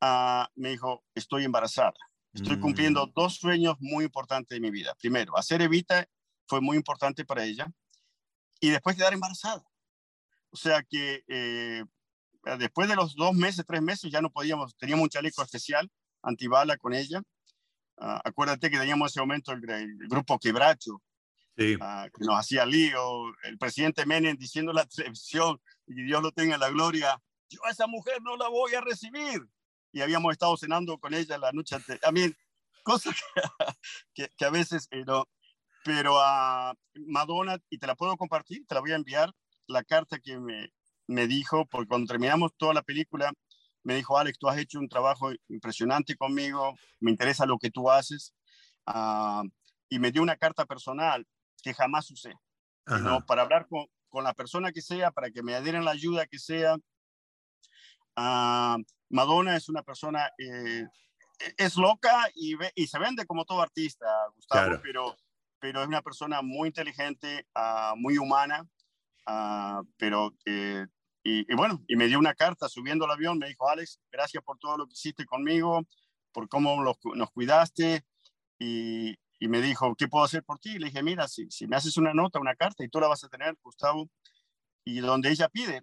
[0.00, 1.94] Ah, me dijo, estoy embarazada.
[2.32, 3.12] Estoy cumpliendo mm.
[3.14, 4.94] dos sueños muy importantes de mi vida.
[4.98, 6.08] Primero, hacer Evita
[6.46, 7.70] fue muy importante para ella
[8.62, 9.62] y después quedar embarazada.
[10.50, 11.84] O sea que eh,
[12.58, 15.90] después de los dos meses, tres meses, ya no podíamos, teníamos un chaleco especial
[16.22, 17.20] antibala con ella.
[17.98, 21.02] Ah, acuérdate que teníamos ese momento el, grupo Quebracho,
[21.80, 26.30] ah, que nos hacía lío, el presidente Menem diciendo en la televisión, y Dios lo
[26.30, 27.20] tenga en la gloria,
[27.50, 29.42] yo a esa mujer no la voy a recibir.
[29.90, 32.02] Y habíamos estado cenando con ella la noche antes.
[32.04, 32.32] A mí,
[32.84, 33.14] cosas
[34.14, 35.26] que, que, a veces eh, no,
[35.84, 36.74] pero a
[37.06, 39.32] Madonna, y te la puedo compartir, te la voy a enviar,
[39.66, 40.72] la carta que me,
[41.06, 43.32] me dijo, porque cuando terminamos toda la película,
[43.84, 47.90] me dijo, Alex, tú has hecho un trabajo impresionante conmigo, me interesa lo que tú
[47.90, 48.34] haces,
[48.86, 49.42] uh,
[49.88, 51.26] y me dio una carta personal
[51.62, 52.34] que jamás usé,
[52.86, 53.24] ¿no?
[53.26, 56.38] para hablar con, con la persona que sea para que me den la ayuda que
[56.38, 56.76] sea.
[58.14, 58.76] Ah,
[59.08, 60.84] Madonna es una persona, eh,
[61.56, 65.16] es loca y, y, se vende como todo artista, Gustavo, pero,
[65.62, 68.66] pero es una persona muy inteligente, ah, muy humana,
[69.26, 70.34] ah, pero...
[71.24, 74.58] Y, bueno, y me dio una carta subiendo al avión, me dijo, Alex, gracias por
[74.58, 75.86] todo lo que hiciste conmigo,
[76.32, 78.04] por cómo nos cuidaste,
[78.58, 80.70] y, me dijo, ¿qué puedo hacer por ti?
[80.70, 83.06] Y le dije, mira, si, si me haces una nota, una carta, y tú la
[83.06, 84.10] vas a tener, Gustavo,
[84.84, 85.82] y donde ella pide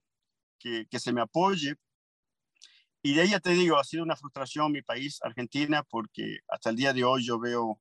[0.60, 1.76] que, que se me apoye,
[3.02, 6.76] y de ella te digo, ha sido una frustración mi país, Argentina, porque hasta el
[6.76, 7.80] día de hoy yo veo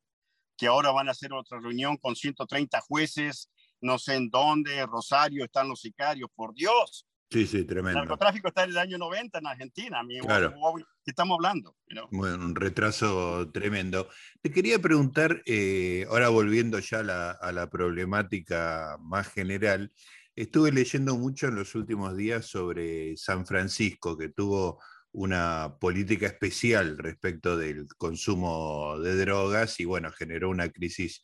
[0.58, 5.44] que ahora van a hacer otra reunión con 130 jueces, no sé en dónde, Rosario,
[5.44, 7.06] están los sicarios, por Dios.
[7.30, 8.00] Sí, sí, tremendo.
[8.00, 10.26] El narcotráfico está en el año 90 en Argentina, amigo.
[10.26, 10.54] Claro.
[11.04, 11.76] ¿Qué estamos hablando?
[12.10, 14.08] Bueno, un retraso tremendo.
[14.40, 19.92] Te quería preguntar, eh, ahora volviendo ya a la, a la problemática más general,
[20.34, 24.80] estuve leyendo mucho en los últimos días sobre San Francisco, que tuvo
[25.12, 31.22] una política especial respecto del consumo de drogas y bueno, generó una crisis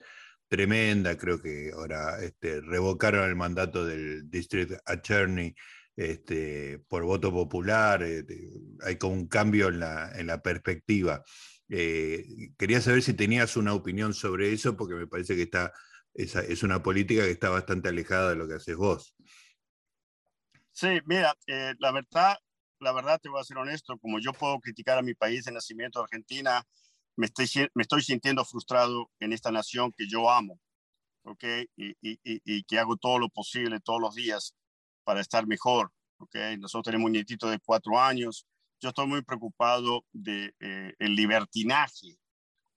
[0.48, 5.54] tremenda, creo que ahora este, revocaron el mandato del District Attorney
[5.96, 8.24] este, por voto popular, eh,
[8.82, 11.22] hay como un cambio en la, en la perspectiva.
[11.68, 12.24] Eh,
[12.58, 15.72] quería saber si tenías una opinión sobre eso, porque me parece que está,
[16.12, 19.16] es, es una política que está bastante alejada de lo que haces vos.
[20.72, 22.36] Sí, mira, eh, la verdad,
[22.84, 25.52] la verdad te voy a ser honesto, como yo puedo criticar a mi país de
[25.52, 26.62] nacimiento, Argentina,
[27.16, 30.60] me estoy, me estoy sintiendo frustrado en esta nación que yo amo,
[31.24, 31.44] ¿ok?
[31.76, 34.54] Y, y, y, que hago todo lo posible todos los días
[35.04, 36.36] para estar mejor, ¿ok?
[36.58, 38.46] Nosotros tenemos un nietito de cuatro años,
[38.80, 42.18] yo estoy muy preocupado de eh, el libertinaje,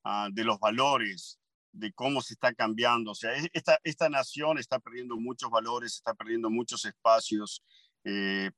[0.06, 1.40] uh, de los valores,
[1.74, 3.12] de cómo se está cambiando.
[3.12, 7.62] O sea, esta, esta nación está perdiendo muchos valores, está perdiendo muchos espacios.
[8.04, 8.52] Eh,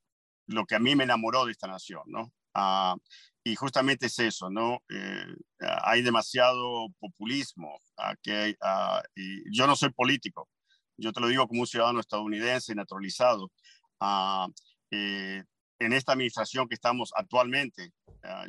[0.50, 2.34] lo que a mí me enamoró de esta nación, ¿no?
[2.54, 2.96] Ah,
[3.44, 4.84] y justamente es eso, ¿no?
[4.90, 5.36] Eh,
[5.84, 7.80] hay demasiado populismo.
[8.24, 10.50] que ah, y yo no soy político,
[10.98, 13.52] yo te lo digo como un ciudadano estadounidense naturalizado.
[14.00, 14.48] Ah,
[14.92, 15.44] eh,
[15.80, 17.92] en esta administración que estamos actualmente,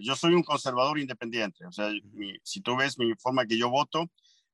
[0.01, 1.65] yo soy un conservador independiente.
[1.65, 1.91] O sea,
[2.43, 4.11] si tú ves mi forma que yo voto,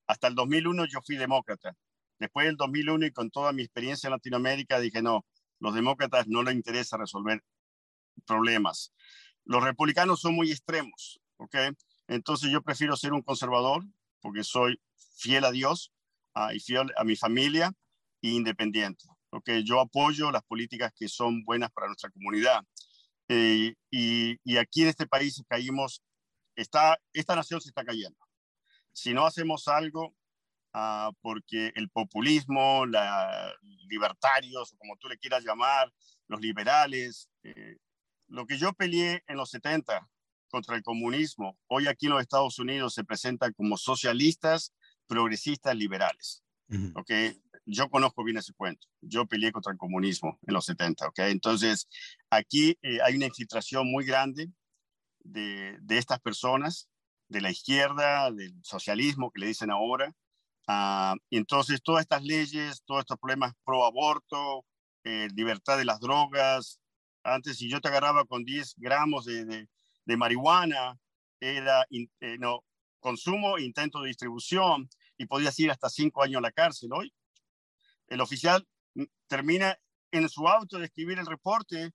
[0.06, 1.74] hasta el 2001 yo fui demócrata.
[2.18, 5.24] Después del 2001 y con toda mi experiencia en Latinoamérica dije, no,
[5.61, 7.42] los demócratas no les interesa resolver
[8.27, 8.92] problemas.
[9.45, 11.57] Los republicanos son muy extremos, ¿ok?
[12.09, 13.85] Entonces yo prefiero ser un conservador
[14.21, 14.81] porque soy
[15.16, 15.92] fiel a Dios
[16.53, 17.73] y fiel a mi familia
[18.23, 19.51] e independiente, ¿ok?
[19.64, 22.62] Yo apoyo las políticas que son buenas para nuestra comunidad.
[23.29, 26.01] Eh, y, y, aquí en este país caímos,
[26.55, 28.19] está, esta nación se está cayendo.
[28.92, 30.14] Si no hacemos algo,
[30.77, 33.53] uh, porque el populismo, la,
[33.89, 35.93] libertarios, o como tú le quieras llamar,
[36.29, 37.77] los liberales, eh,
[38.29, 40.09] lo que yo peleé en los 70
[40.49, 44.73] contra el comunismo, hoy aquí en los Estados Unidos se presenta como socialistas,
[45.07, 46.43] progresistas, liberales.
[46.95, 47.41] okay?
[47.65, 48.87] Yo conozco bien ese cuento.
[49.01, 51.09] Yo peleé contra el comunismo en los 70.
[51.09, 51.33] ¿okay?
[51.33, 51.89] Entonces,
[52.31, 54.51] aquí eh, hay una infiltración muy grande
[55.21, 56.89] de, de, estas personas,
[57.29, 60.15] de la izquierda, del socialismo que le dicen ahora.
[60.68, 64.64] Y entonces, todas estas leyes, todos estos problemas pro aborto,
[65.05, 66.81] eh, libertad de las drogas,
[67.22, 69.68] antes, si yo te agarraba con 10 gramos de,
[70.05, 70.98] de, marihuana,
[71.40, 72.64] era eh, no,
[73.00, 76.90] consumo, intento de distribución y podías ir hasta 5 años a la cárcel.
[76.92, 77.12] Hoy,
[78.09, 78.66] el oficial
[79.29, 79.76] termina
[80.11, 81.92] en su auto de escribir el reporte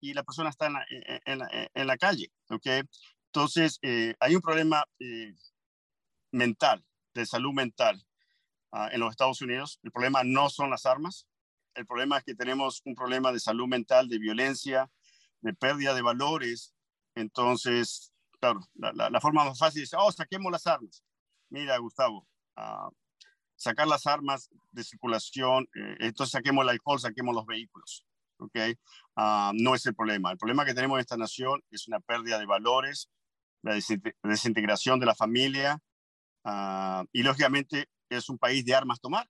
[0.00, 2.32] y la persona está en la, en la, en la calle.
[2.48, 2.82] ¿okay?
[3.26, 5.34] Entonces, eh, hay un problema eh,
[6.32, 8.02] mental, de salud mental
[8.72, 9.78] uh, en los Estados Unidos.
[9.82, 11.26] El problema no son las armas,
[11.74, 14.90] el problema es que tenemos un problema de salud mental, de violencia,
[15.40, 16.74] de pérdida de valores.
[17.14, 21.02] Entonces, claro, la, forma más fácil es, oh, saquemos las armas.
[21.48, 22.90] Mira, Gustavo, uh,
[23.56, 28.04] sacar las armas de circulación, eh, entonces saquemos el alcohol, saquemos los vehículos.
[28.38, 28.56] ¿ok?
[29.16, 30.32] Uh, no es el problema.
[30.32, 33.10] El problema que tenemos en esta nación es una pérdida de valores,
[33.62, 33.74] la
[34.22, 35.78] desintegración de la familia
[36.44, 39.28] uh, y, lógicamente, es un país de armas tomar.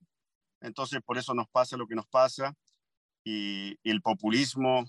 [0.61, 2.55] Entonces, por eso nos pasa lo que nos pasa
[3.25, 4.85] y, el populismo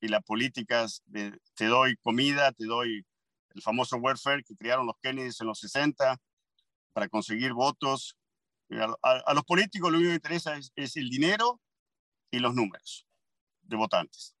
[0.00, 3.06] y las políticas de te doy comida, te doy
[3.54, 6.18] el famoso welfare que crearon los Kennedys en los 60
[6.92, 8.16] para conseguir votos.
[9.02, 11.60] A, los políticos lo único que interesa es, el dinero
[12.30, 13.06] y los números
[13.62, 14.34] de votantes.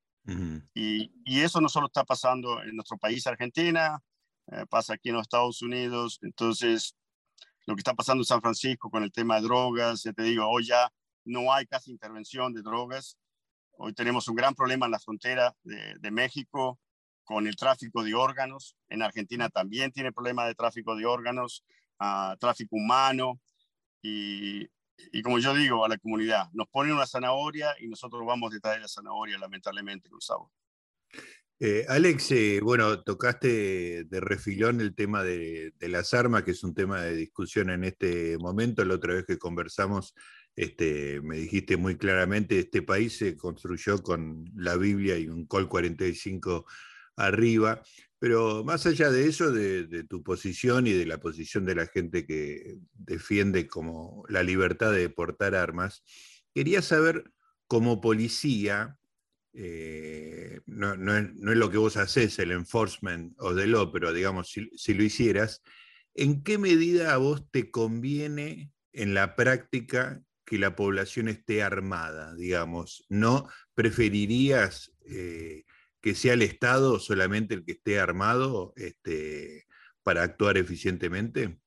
[0.74, 4.02] y, y, eso no solo está pasando en nuestro país, Argentina,
[4.48, 6.18] eh, pasa aquí en los Estados Unidos.
[6.22, 6.96] Entonces,
[7.66, 10.46] lo que está pasando en San Francisco con el tema de drogas, ya te digo,
[10.48, 10.92] hoy ya
[11.24, 13.16] no hay casi intervención de drogas.
[13.76, 16.78] Hoy tenemos un gran problema en la frontera de, México
[17.24, 18.76] con el tráfico de órganos.
[18.88, 21.64] En Argentina también tiene problema de tráfico de órganos,
[22.00, 23.40] uh, tráfico humano.
[24.02, 24.68] Y,
[25.12, 28.74] y, como yo digo a la comunidad, nos ponen una zanahoria y nosotros vamos detrás
[28.74, 30.52] de la zanahoria, lamentablemente, Gustavo.
[31.60, 36.74] Eh, Alex, eh, bueno, tocaste de refilón el tema de, las armas, que es un
[36.74, 38.84] tema de discusión en este momento.
[38.84, 40.14] La otra vez que conversamos,
[40.56, 45.68] este, me dijiste muy claramente, este país se construyó con la Biblia y un Col
[45.68, 46.66] 45
[47.16, 47.82] arriba.
[48.18, 52.26] Pero más allá de eso, de, tu posición y de la posición de la gente
[52.26, 56.02] que defiende como la libertad de portar armas,
[56.54, 57.32] quería saber
[57.66, 58.98] como policía,
[59.56, 64.94] eh, no, es, lo que vos haces, el enforcement o de lo, pero digamos, si,
[64.94, 65.62] lo hicieras,
[66.14, 72.34] ¿en qué medida a vos te conviene en la práctica que la población esté armada,
[72.34, 73.06] digamos?
[73.08, 75.64] ¿No preferirías eh,
[76.00, 79.66] que sea el Estado solamente el que esté armado este,
[80.02, 81.60] para actuar eficientemente?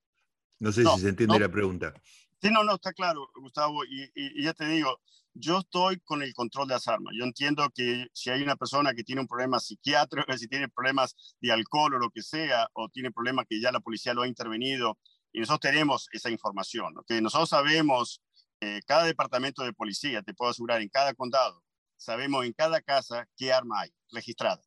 [0.59, 1.93] No sé si se entiende la pregunta.
[2.41, 4.99] Sí, no, no, está claro, Gustavo, y ya te digo,
[5.39, 7.13] yo estoy con el control de las armas.
[7.17, 11.15] Yo entiendo que si hay una persona que tiene un problema psiquiátrico, si tiene problemas
[11.39, 14.27] de alcohol o lo que sea, o tiene problemas que ya la policía lo ha
[14.27, 14.97] intervenido,
[15.31, 18.21] y nosotros tenemos esa información, que nosotros sabemos,
[18.61, 21.63] eh, cada departamento de policía, te puedo asegurar, en cada condado,
[21.97, 24.61] sabemos en cada casa qué arma hay registrada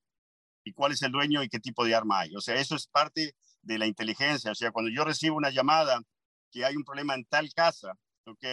[0.65, 2.37] y cuál es el dueño y qué tipo de arma hay.
[2.37, 4.53] O sea, eso es parte de la inteligencia.
[4.53, 6.01] O sea, cuando yo recibo una llamada
[6.53, 7.95] que hay un problema en tal casa,
[8.27, 8.45] ¿ok?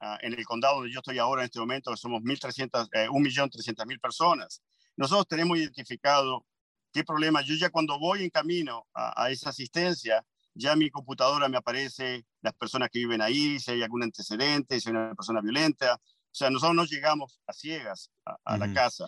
[0.00, 4.00] Ah, en el condado donde yo estoy ahora en este momento, somos 1.300, eh, 1.300.000
[4.00, 4.62] personas.
[4.96, 6.44] Nosotros tenemos identificado
[6.92, 7.42] qué problema.
[7.42, 12.54] Yo ya cuando voy en camino a, esa asistencia, ya mi computadora me aparece las
[12.54, 15.94] personas que viven ahí, si hay algún antecedente, si hay una persona violenta.
[15.94, 19.06] O sea, nosotros no llegamos a ciegas a, la casa.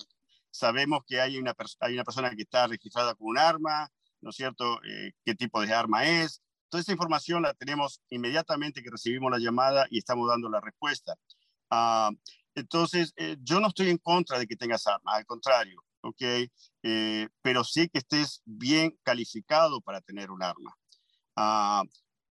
[0.50, 3.88] Sabemos que hay una, hay una persona que está registrada con un arma,
[4.20, 4.82] ¿no es cierto?
[4.84, 6.42] Eh, ¿Qué tipo de arma es?
[6.68, 11.14] Toda esta información la tenemos inmediatamente que recibimos la llamada y estamos dando la respuesta.
[11.70, 12.10] Ah,
[12.54, 16.22] entonces, eh, yo no estoy en contra de que tengas armas, al contrario, ¿ok?
[16.82, 20.74] Eh, pero sí que estés bien calificado para tener un arma.
[21.36, 21.82] Ah,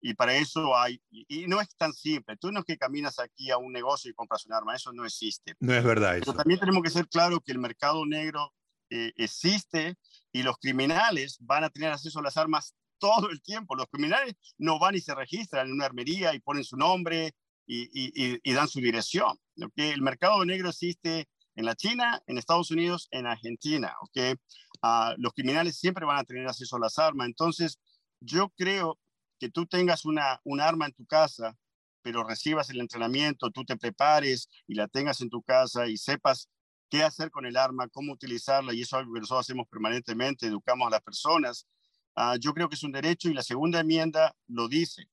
[0.02, 3.50] y para eso hay, y, no es tan simple, tú no es que caminas aquí
[3.50, 5.54] a un negocio y compras un arma, eso no existe.
[5.60, 6.16] No es verdad.
[6.16, 6.26] Eso.
[6.26, 8.52] Pero también tenemos que ser claros que el mercado negro
[8.88, 9.96] eh, existe
[10.32, 13.74] y los criminales van a tener acceso a las armas todo el tiempo.
[13.74, 17.34] Los criminales no van y se registran en una armería y ponen su nombre
[17.66, 19.36] y, dan su dirección.
[19.60, 19.90] ¿okay?
[19.90, 23.94] El mercado negro existe en la China, en Estados Unidos, en Argentina.
[24.02, 24.34] ¿okay?
[24.82, 27.26] Ah, los criminales siempre van a tener acceso a las armas.
[27.26, 27.78] Entonces,
[28.20, 28.98] yo creo
[29.38, 31.56] que tú tengas una, un arma en tu casa,
[32.02, 36.48] pero recibas el entrenamiento, tú te prepares y la tengas en tu casa y sepas
[36.90, 40.46] qué hacer con el arma, cómo utilizarla, y eso es algo que nosotros hacemos permanentemente,
[40.46, 41.66] educamos a las personas
[42.16, 45.08] Ah, yo creo que es un derecho y la segunda enmienda lo dice.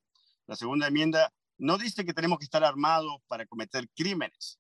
[0.48, 4.60] La segunda enmienda no dice que tenemos que estar armados para cometer crímenes,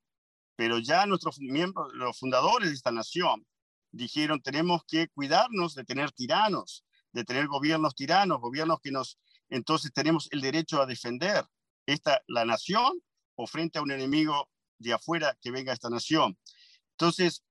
[0.55, 3.45] pero ya nuestros miembros, los fundadores de esta nación,
[3.91, 9.19] dijeron tenemos que cuidarnos de tener tiranos, de tener gobiernos tiranos, gobiernos que nos,
[9.49, 11.45] entonces tenemos el derecho a defender
[11.85, 13.01] esta, la nación
[13.35, 16.37] o frente a un enemigo de afuera que venga a esta nación.
[16.91, 17.43] Entonces,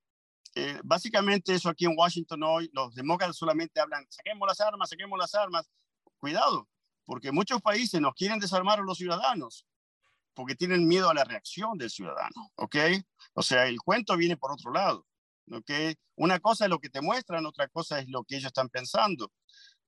[0.59, 5.19] eh, básicamente eso aquí en Washington hoy, los demócratas solamente hablan, saquemos las armas, saquemos
[5.19, 5.69] las armas.
[6.17, 6.67] Cuidado,
[7.05, 9.67] porque muchos países nos quieren desarmar a los ciudadanos
[10.33, 12.75] porque tienen miedo a la reacción del ciudadano, ¿ok?
[13.33, 15.05] O sea, el cuento viene por otro lado,
[15.51, 15.69] ¿ok?
[16.15, 19.31] Una cosa es lo que te muestran, otra cosa es lo que ellos están pensando.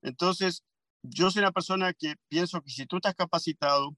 [0.03, 0.63] Entonces,
[1.01, 3.95] yo soy una persona que pienso que si tú estás capacitado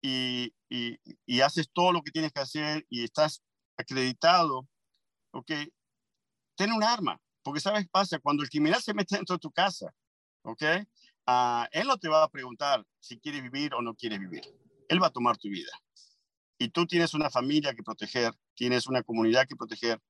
[0.00, 3.40] y, y, y haces todo lo que tienes que hacer y estás
[3.76, 4.68] acreditado,
[5.32, 5.52] ¿ok?
[6.62, 9.50] Ten un arma, porque sabes qué pasa, cuando el criminal se mete dentro de tu
[9.50, 9.92] casa,
[10.42, 10.62] ¿ok?
[11.26, 14.42] Uh, él no te va a preguntar si quiere vivir o no quiere vivir.
[14.88, 15.72] Él va a tomar tu vida.
[16.58, 20.00] Y tú tienes una familia que proteger, tienes una comunidad que proteger.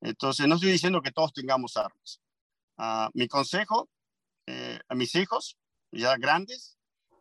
[0.00, 2.20] Entonces, no estoy diciendo que todos tengamos armas.
[2.78, 3.88] Uh, mi consejo
[4.46, 5.58] eh, a mis hijos,
[5.90, 6.78] ya grandes,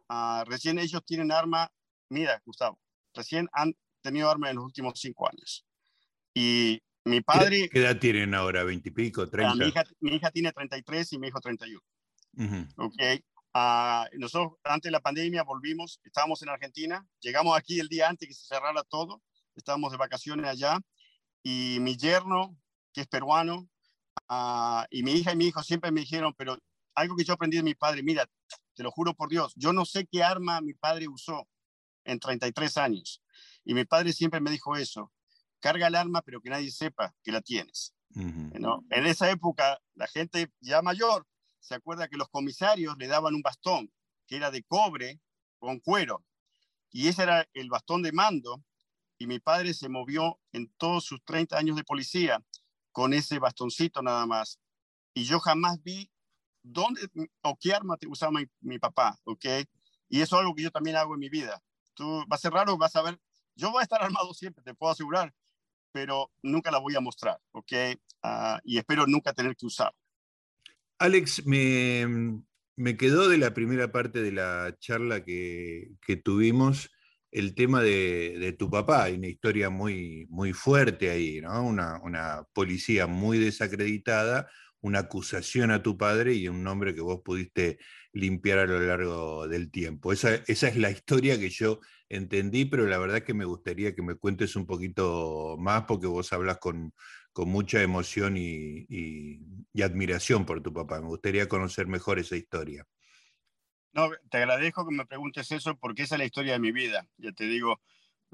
[0.10, 1.72] uh, recién ellos tienen arma.
[2.10, 2.80] Mira, Gustavo,
[3.16, 5.66] recién han tenido arma en los últimos cinco años.
[6.36, 7.70] Y mi padre...
[7.70, 8.64] ¿Qué edad tienen ahora?
[8.64, 9.56] ¿20 30?
[9.56, 11.82] mi, hija, mi hija tiene 33 y mi hijo 31.
[12.78, 12.96] Ok.
[13.54, 18.28] Uh, nosotros antes de la pandemia volvimos, estábamos en Argentina, llegamos aquí el día antes
[18.28, 19.22] que se cerrara todo,
[19.56, 20.78] estábamos de vacaciones allá
[21.42, 22.58] y mi yerno,
[22.92, 23.70] que es peruano,
[24.30, 26.58] uh, y mi hija y mi hijo siempre me dijeron, pero
[26.96, 28.28] algo que yo aprendí de mi padre, mira,
[28.74, 31.48] te lo juro por Dios, yo no sé qué arma mi padre usó
[32.04, 33.24] en 33 años.
[33.64, 35.12] Y mi padre siempre me dijo eso,
[35.66, 37.96] carga el arma, pero que nadie sepa que la tienes.
[38.14, 38.86] ¿no?
[38.92, 41.26] En esa época, la gente ya mayor
[41.60, 43.92] se acuerda que los comisarios le daban un bastón
[44.28, 45.20] que era de cobre
[45.58, 46.24] con cuero.
[46.92, 48.64] Y ese era el bastón de mando.
[49.18, 52.44] Y mi padre se movió en todos sus 30 años de policía
[52.92, 54.60] con ese bastoncito nada más.
[55.16, 56.12] Y yo jamás vi
[56.62, 57.02] dónde
[57.42, 59.46] o qué arma usaba mi, mi papá, ¿ok?
[60.10, 61.60] Y eso es algo que yo también hago en mi vida.
[61.96, 63.20] Tú va a ser raro, vas a ver,
[63.56, 65.34] yo voy a estar armado siempre, te puedo asegurar,
[65.96, 67.72] pero nunca la voy a mostrar, ¿ok?
[68.22, 69.94] Ah, y espero nunca tener que usar.
[71.00, 72.42] Alex, me,
[72.76, 76.92] me, quedó de la primera parte de la charla que, que tuvimos
[77.32, 81.64] el tema de, de, tu papá, hay una historia muy, muy fuerte ahí, ¿no?
[81.64, 84.50] Una, una policía muy desacreditada,
[84.82, 87.80] una acusación a tu padre y un nombre que vos pudiste
[88.16, 90.14] limpiar a lo largo del tiempo.
[90.14, 94.02] Esa, esa, es la historia que yo entendí, pero la verdad que me gustaría que
[94.02, 96.94] me cuentes un poquito más porque vos hablas con,
[97.34, 99.42] con mucha emoción y, y,
[99.74, 101.02] y, admiración por tu papá.
[101.02, 102.88] Me gustaría conocer mejor esa historia.
[103.92, 107.06] No, te agradezco que me preguntes eso porque esa es la historia de mi vida.
[107.18, 107.82] Ya te digo,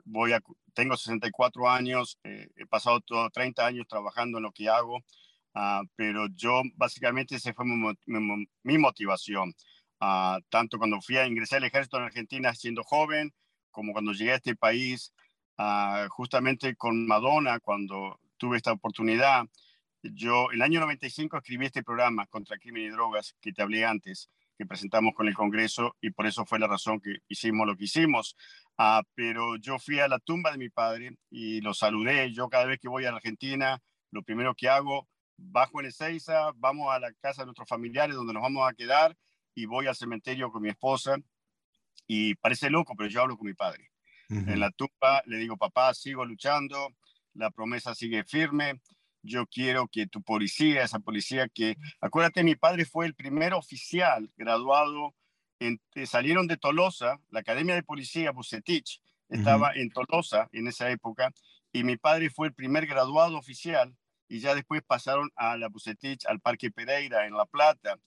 [0.05, 0.43] voy a,
[0.75, 5.03] tengo 64 años, eh, he pasado todo 30 años trabajando en lo que hago
[5.53, 7.75] Uh, pero yo básicamente esa fue mi,
[8.05, 9.53] mi, mi motivación,
[9.99, 13.33] uh, tanto cuando fui a ingresar al ejército en Argentina siendo joven,
[13.69, 15.13] como cuando llegué a este país,
[15.57, 19.45] uh, justamente con Madonna, cuando tuve esta oportunidad.
[20.03, 24.29] Yo, el año 95, escribí este programa contra crimen y drogas que te hablé antes,
[24.57, 27.85] que presentamos con el Congreso, y por eso fue la razón que hicimos lo que
[27.85, 28.35] hicimos.
[29.15, 32.31] pero yo fui a la tumba de mi padre y lo saludé.
[32.33, 33.79] Yo cada vez que voy a Argentina,
[34.11, 38.33] lo primero que hago bajo en Ezeiza, vamos a la casa de nuestros familiares donde
[38.33, 39.17] nos vamos a quedar
[39.55, 41.17] y voy al cementerio con mi esposa
[42.07, 43.91] y parece loco, pero yo hablo con mi padre.
[44.29, 44.53] Uh -huh.
[44.53, 46.89] En la tumba le digo, papá, sigo luchando,
[47.33, 48.81] la promesa sigue firme,
[49.23, 54.31] yo quiero que tu policía, esa policía que, acuérdate, mi padre fue el primer oficial
[54.35, 55.15] graduado,
[55.59, 59.81] en, eh, salieron de Tolosa, la Academia de Policía, Bucetich, estaba uh -huh.
[59.81, 61.31] en Tolosa en esa época,
[61.71, 63.95] y mi padre fue el primer graduado oficial
[64.31, 67.97] y ya después pasaron a la Bucetich, al Parque Pereira, en La Plata.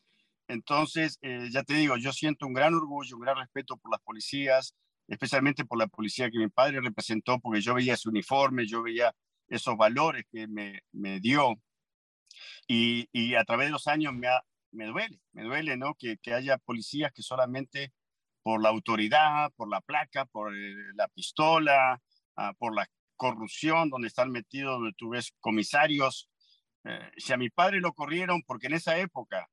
[0.49, 4.01] Entonces, eh, ya te digo, yo siento un gran orgullo, un gran respeto por las
[4.01, 4.75] policías,
[5.07, 9.15] especialmente por la policía que mi padre representó, porque yo veía su uniforme, yo veía
[9.49, 11.57] esos valores que me, me dio.
[12.67, 14.29] Y, y, a través de los años me,
[14.73, 15.95] me duele, me duele, ¿no?
[15.95, 17.93] Que, que, haya policías que solamente
[18.43, 22.01] por la autoridad, por la placa, por eh, la pistola,
[22.39, 22.89] uh, por la
[23.25, 26.29] corrupción, donde están metidos, donde tú ves comisarios.
[26.85, 29.49] Eh, si a mi padre lo corrieron porque en esa época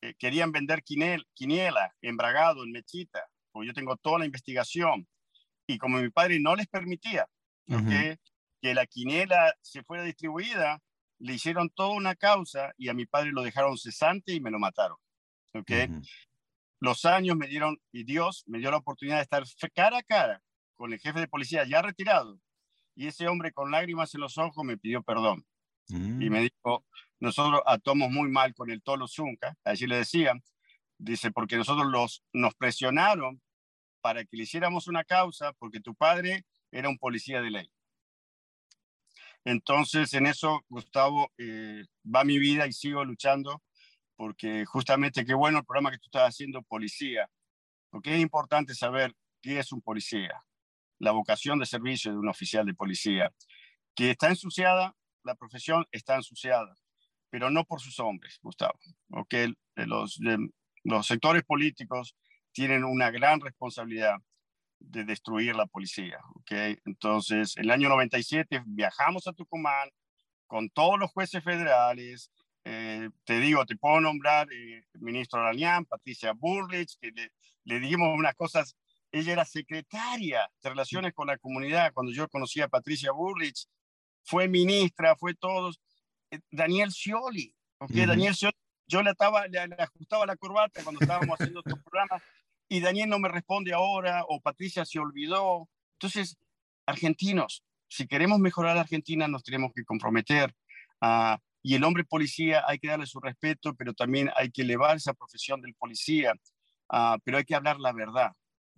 [0.00, 5.08] eh, querían vender quinel, quiniela, embragado, en mechita, porque yo tengo toda la investigación,
[5.66, 7.26] y como mi padre no les permitía
[7.66, 8.18] uh -huh.
[8.62, 10.78] que la quiniela se fuera distribuida,
[11.18, 14.58] le hicieron toda una causa y a mi padre lo dejaron cesante y me lo
[14.58, 14.98] mataron.
[15.52, 15.86] ¿okay?
[15.88, 16.08] Uh -huh.
[16.80, 19.44] Los años me dieron, y Dios me dio la oportunidad de estar
[19.74, 20.36] cara a cara
[20.76, 22.38] con el jefe de policía ya retirado,
[22.94, 25.44] y ese hombre con lágrimas en los ojos me pidió perdón.
[25.88, 26.22] Mm.
[26.22, 26.84] Y me dijo,
[27.18, 30.34] nosotros actuamos muy mal con el Tolo Zunca, así le decía,
[30.98, 33.40] dice, porque nosotros los, nos presionaron
[34.00, 37.70] para que le hiciéramos una causa, porque tu padre era un policía de ley.
[39.44, 43.62] Entonces, en eso, Gustavo, eh, va mi vida y sigo luchando,
[44.16, 47.30] porque justamente qué bueno el programa que tú estás haciendo, policía,
[47.90, 50.44] porque es importante saber qué es un policía
[51.00, 53.32] la vocación de servicio de un oficial de policía,
[53.96, 54.94] que está ensuciada,
[55.24, 56.76] la profesión está ensuciada,
[57.30, 58.78] pero no por sus hombres, Gustavo.
[59.10, 59.52] ¿okay?
[59.74, 60.20] Los,
[61.02, 62.14] sectores políticos
[62.52, 64.18] tienen una gran responsabilidad
[64.78, 66.18] de destruir la policía.
[66.34, 66.78] ¿okay?
[66.84, 69.88] Entonces, el año 97 viajamos a Tucumán
[70.46, 72.30] con todos los jueces federales.
[72.64, 77.30] Eh, te digo, te puedo nombrar eh, el ministro Aranian, Patricia Burrich, que le,
[77.64, 78.76] le dijimos unas cosas
[79.12, 83.66] ella era secretaria de Relaciones con la Comunidad cuando yo conocí a Patricia Burrich.
[84.22, 85.80] Fue ministra, fue todos.
[86.30, 88.00] Eh, Daniel Scioli, okay?
[88.00, 88.08] Uh -huh.
[88.08, 88.56] Daniel Scioli,
[88.86, 92.22] yo le, ataba, le, le, ajustaba la corbata cuando estábamos haciendo estos programas
[92.68, 95.68] y Daniel no me responde ahora o Patricia se olvidó.
[95.94, 96.36] Entonces,
[96.86, 100.54] argentinos, si queremos mejorar a Argentina nos tenemos que comprometer.
[101.02, 104.96] Uh, y el hombre policía hay que darle su respeto, pero también hay que elevar
[104.96, 106.32] esa profesión del policía.
[106.88, 108.32] Uh, pero hay que hablar la verdad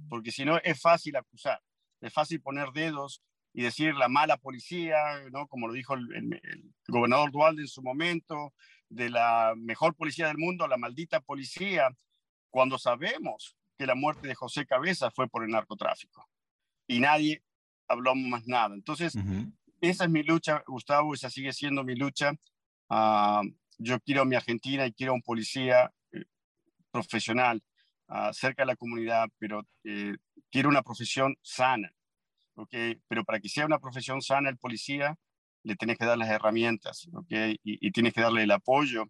[0.08, 1.60] porque si no es fácil acusar,
[2.00, 3.22] es fácil poner dedos
[3.54, 4.96] y decir la mala policía,
[5.30, 5.46] ¿no?
[5.46, 8.54] como lo dijo el, el, el, gobernador Dualde en su momento,
[8.88, 11.88] de la mejor policía del mundo, la maldita policía,
[12.50, 16.28] cuando sabemos que la muerte de José Cabeza fue por el narcotráfico
[16.86, 17.42] y nadie
[17.88, 18.74] habló más nada.
[18.74, 19.52] Entonces, uh -huh.
[19.80, 22.32] esa es mi lucha, Gustavo, esa sigue siendo mi lucha.
[22.90, 23.42] Ah,
[23.78, 26.24] yo quiero a mi Argentina y quiero a un policía eh,
[26.90, 27.62] profesional
[28.12, 30.16] ah, cerca de la comunidad, pero eh,
[30.50, 31.92] quiero una profesión sana.
[32.54, 33.00] ¿okay?
[33.08, 35.16] Pero para que sea una profesión sana el policía,
[35.64, 37.58] le tienes que dar las herramientas ¿okay?
[37.64, 39.04] y, y tienes que darle el apoyo.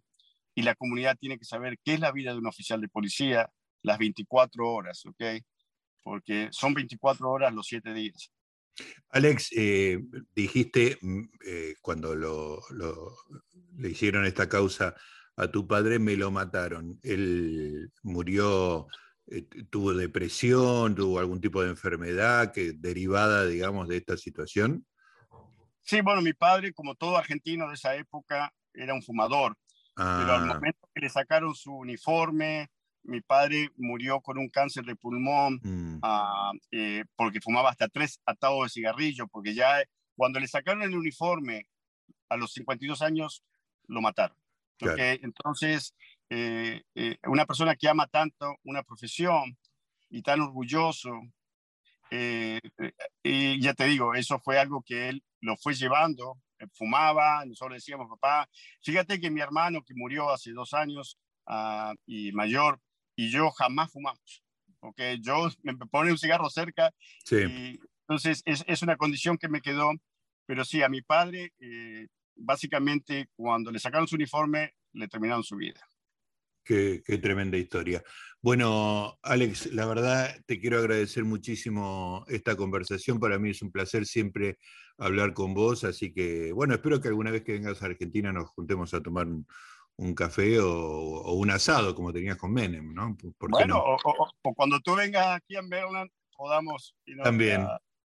[0.55, 3.51] Y la comunidad tiene que saber qué es la vida de un oficial de policía
[3.83, 5.23] las 24 horas, ¿ok?
[6.03, 8.31] Porque son 24 horas los 7 días.
[9.09, 9.99] Alex, eh,
[10.33, 12.61] dijiste mm, eh, cuando lo,
[13.77, 14.95] le hicieron esta causa
[15.35, 16.99] a tu padre, me lo mataron.
[17.03, 18.87] Él murió,
[19.27, 24.85] eh, tuvo depresión, tuvo algún tipo de enfermedad que derivada, digamos, de esta situación.
[25.81, 29.57] Sí, bueno, mi padre, como todo argentino de esa época, era un fumador.
[29.95, 30.53] Pero al ah.
[30.55, 32.69] momento que le sacaron su uniforme,
[33.03, 35.99] mi padre murió con un cáncer de pulmón mm.
[36.01, 39.83] ah, eh, porque fumaba hasta tres atados de cigarrillo, porque ya
[40.15, 41.67] cuando le sacaron el uniforme
[42.29, 43.43] a los 52 años,
[43.87, 44.37] lo mataron.
[44.79, 45.93] Entonces,
[46.29, 49.57] eh, eh, una persona que ama tanto una profesión
[50.09, 51.11] y tan orgulloso,
[53.23, 56.37] y ya te digo, eso fue algo que él lo fue llevando,
[56.73, 58.47] fumaba, nosotros decíamos, papá,
[58.83, 61.17] fíjate que mi hermano que murió hace dos años
[61.47, 62.79] ah, y mayor,
[63.15, 64.43] y yo jamás fumamos.
[64.83, 65.01] ¿ok?
[65.21, 66.93] Yo me pone un cigarro cerca.
[67.31, 69.91] Y, entonces es, es, una condición que me quedó.
[70.45, 75.55] Pero sí, a mi padre, eh, básicamente, cuando le sacaron su uniforme, le terminaron su
[75.55, 75.79] vida.
[76.63, 78.01] Qué, qué, tremenda historia.
[78.41, 83.19] Bueno, Alex, la verdad te quiero agradecer muchísimo esta conversación.
[83.19, 84.59] Para mí es un placer siempre
[84.97, 88.49] hablar con vos, así que bueno, espero que alguna vez que vengas a Argentina nos
[88.51, 89.45] juntemos a tomar un,
[89.97, 93.15] un café o, un asado como tenías con Menem, ¿no?
[93.49, 96.95] bueno, O, cuando tú vengas aquí en Maryland podamos...
[97.23, 97.67] también.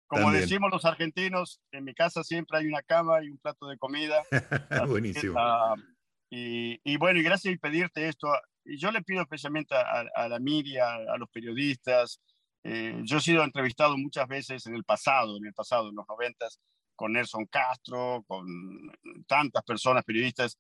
[0.08, 3.76] Como decimos los argentinos, en mi casa siempre hay una cama y un plato de
[3.76, 4.22] comida.
[4.88, 5.38] Buenísimo.
[6.30, 8.28] y, bueno, y gracias por pedirte esto.
[8.64, 12.20] Y yo le pido especialmente a, la media, a los periodistas.
[12.64, 16.08] Eh, yo he sido entrevistado muchas veces en el pasado, en el pasado, en los
[16.08, 16.58] noventas,
[16.96, 18.46] con Nelson Castro, con
[19.26, 20.58] tantas personas, periodistas,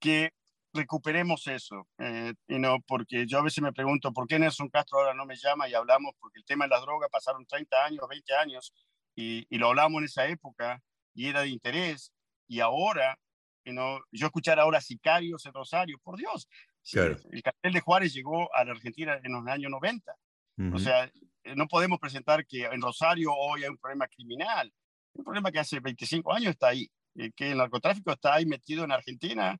[0.00, 0.32] que
[0.72, 1.86] recuperemos eso.
[1.98, 5.26] Eh, y no, porque yo a veces me pregunto, ¿por qué Nelson Castro ahora no
[5.26, 6.14] me llama y hablamos?
[6.20, 8.72] Porque el tema de las drogas pasaron 30 años, 20 años,
[9.14, 10.82] y, y lo hablamos en esa época
[11.14, 12.12] y era de interés.
[12.48, 13.18] Y ahora,
[13.64, 16.48] no, yo escuchar ahora sicarios en Rosario, por Dios,
[16.92, 20.14] el cartel de Juárez llegó a la Argentina en los años 90.
[20.74, 24.70] O sea, eh, no podemos presentar que en Rosario hoy hay un problema criminal,
[25.14, 28.84] un problema que hace 25 años está ahí, eh, que el narcotráfico está ahí metido
[28.84, 29.58] en Argentina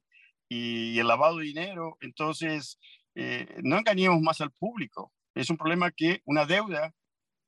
[0.50, 1.96] y el lavado de dinero.
[2.00, 2.78] Entonces,
[3.14, 5.12] eh, no engañemos más al público.
[5.34, 6.92] Es un problema que, una deuda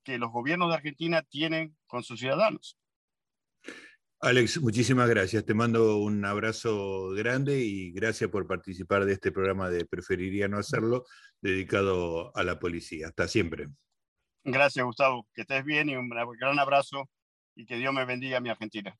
[0.04, 2.78] que los gobiernos de Argentina tienen con sus ciudadanos.
[4.20, 5.44] Alex, muchísimas gracias.
[5.44, 10.58] Te mando un abrazo grande y gracias por participar de este programa de Preferiría no
[10.58, 11.04] hacerlo,
[11.40, 13.08] dedicado a la policía.
[13.08, 13.66] Hasta siempre.
[14.44, 15.26] Gracias, Gustavo.
[15.34, 17.10] Que estés bien y un gran abrazo
[17.56, 18.96] y que Dios me bendiga a mi Argentina.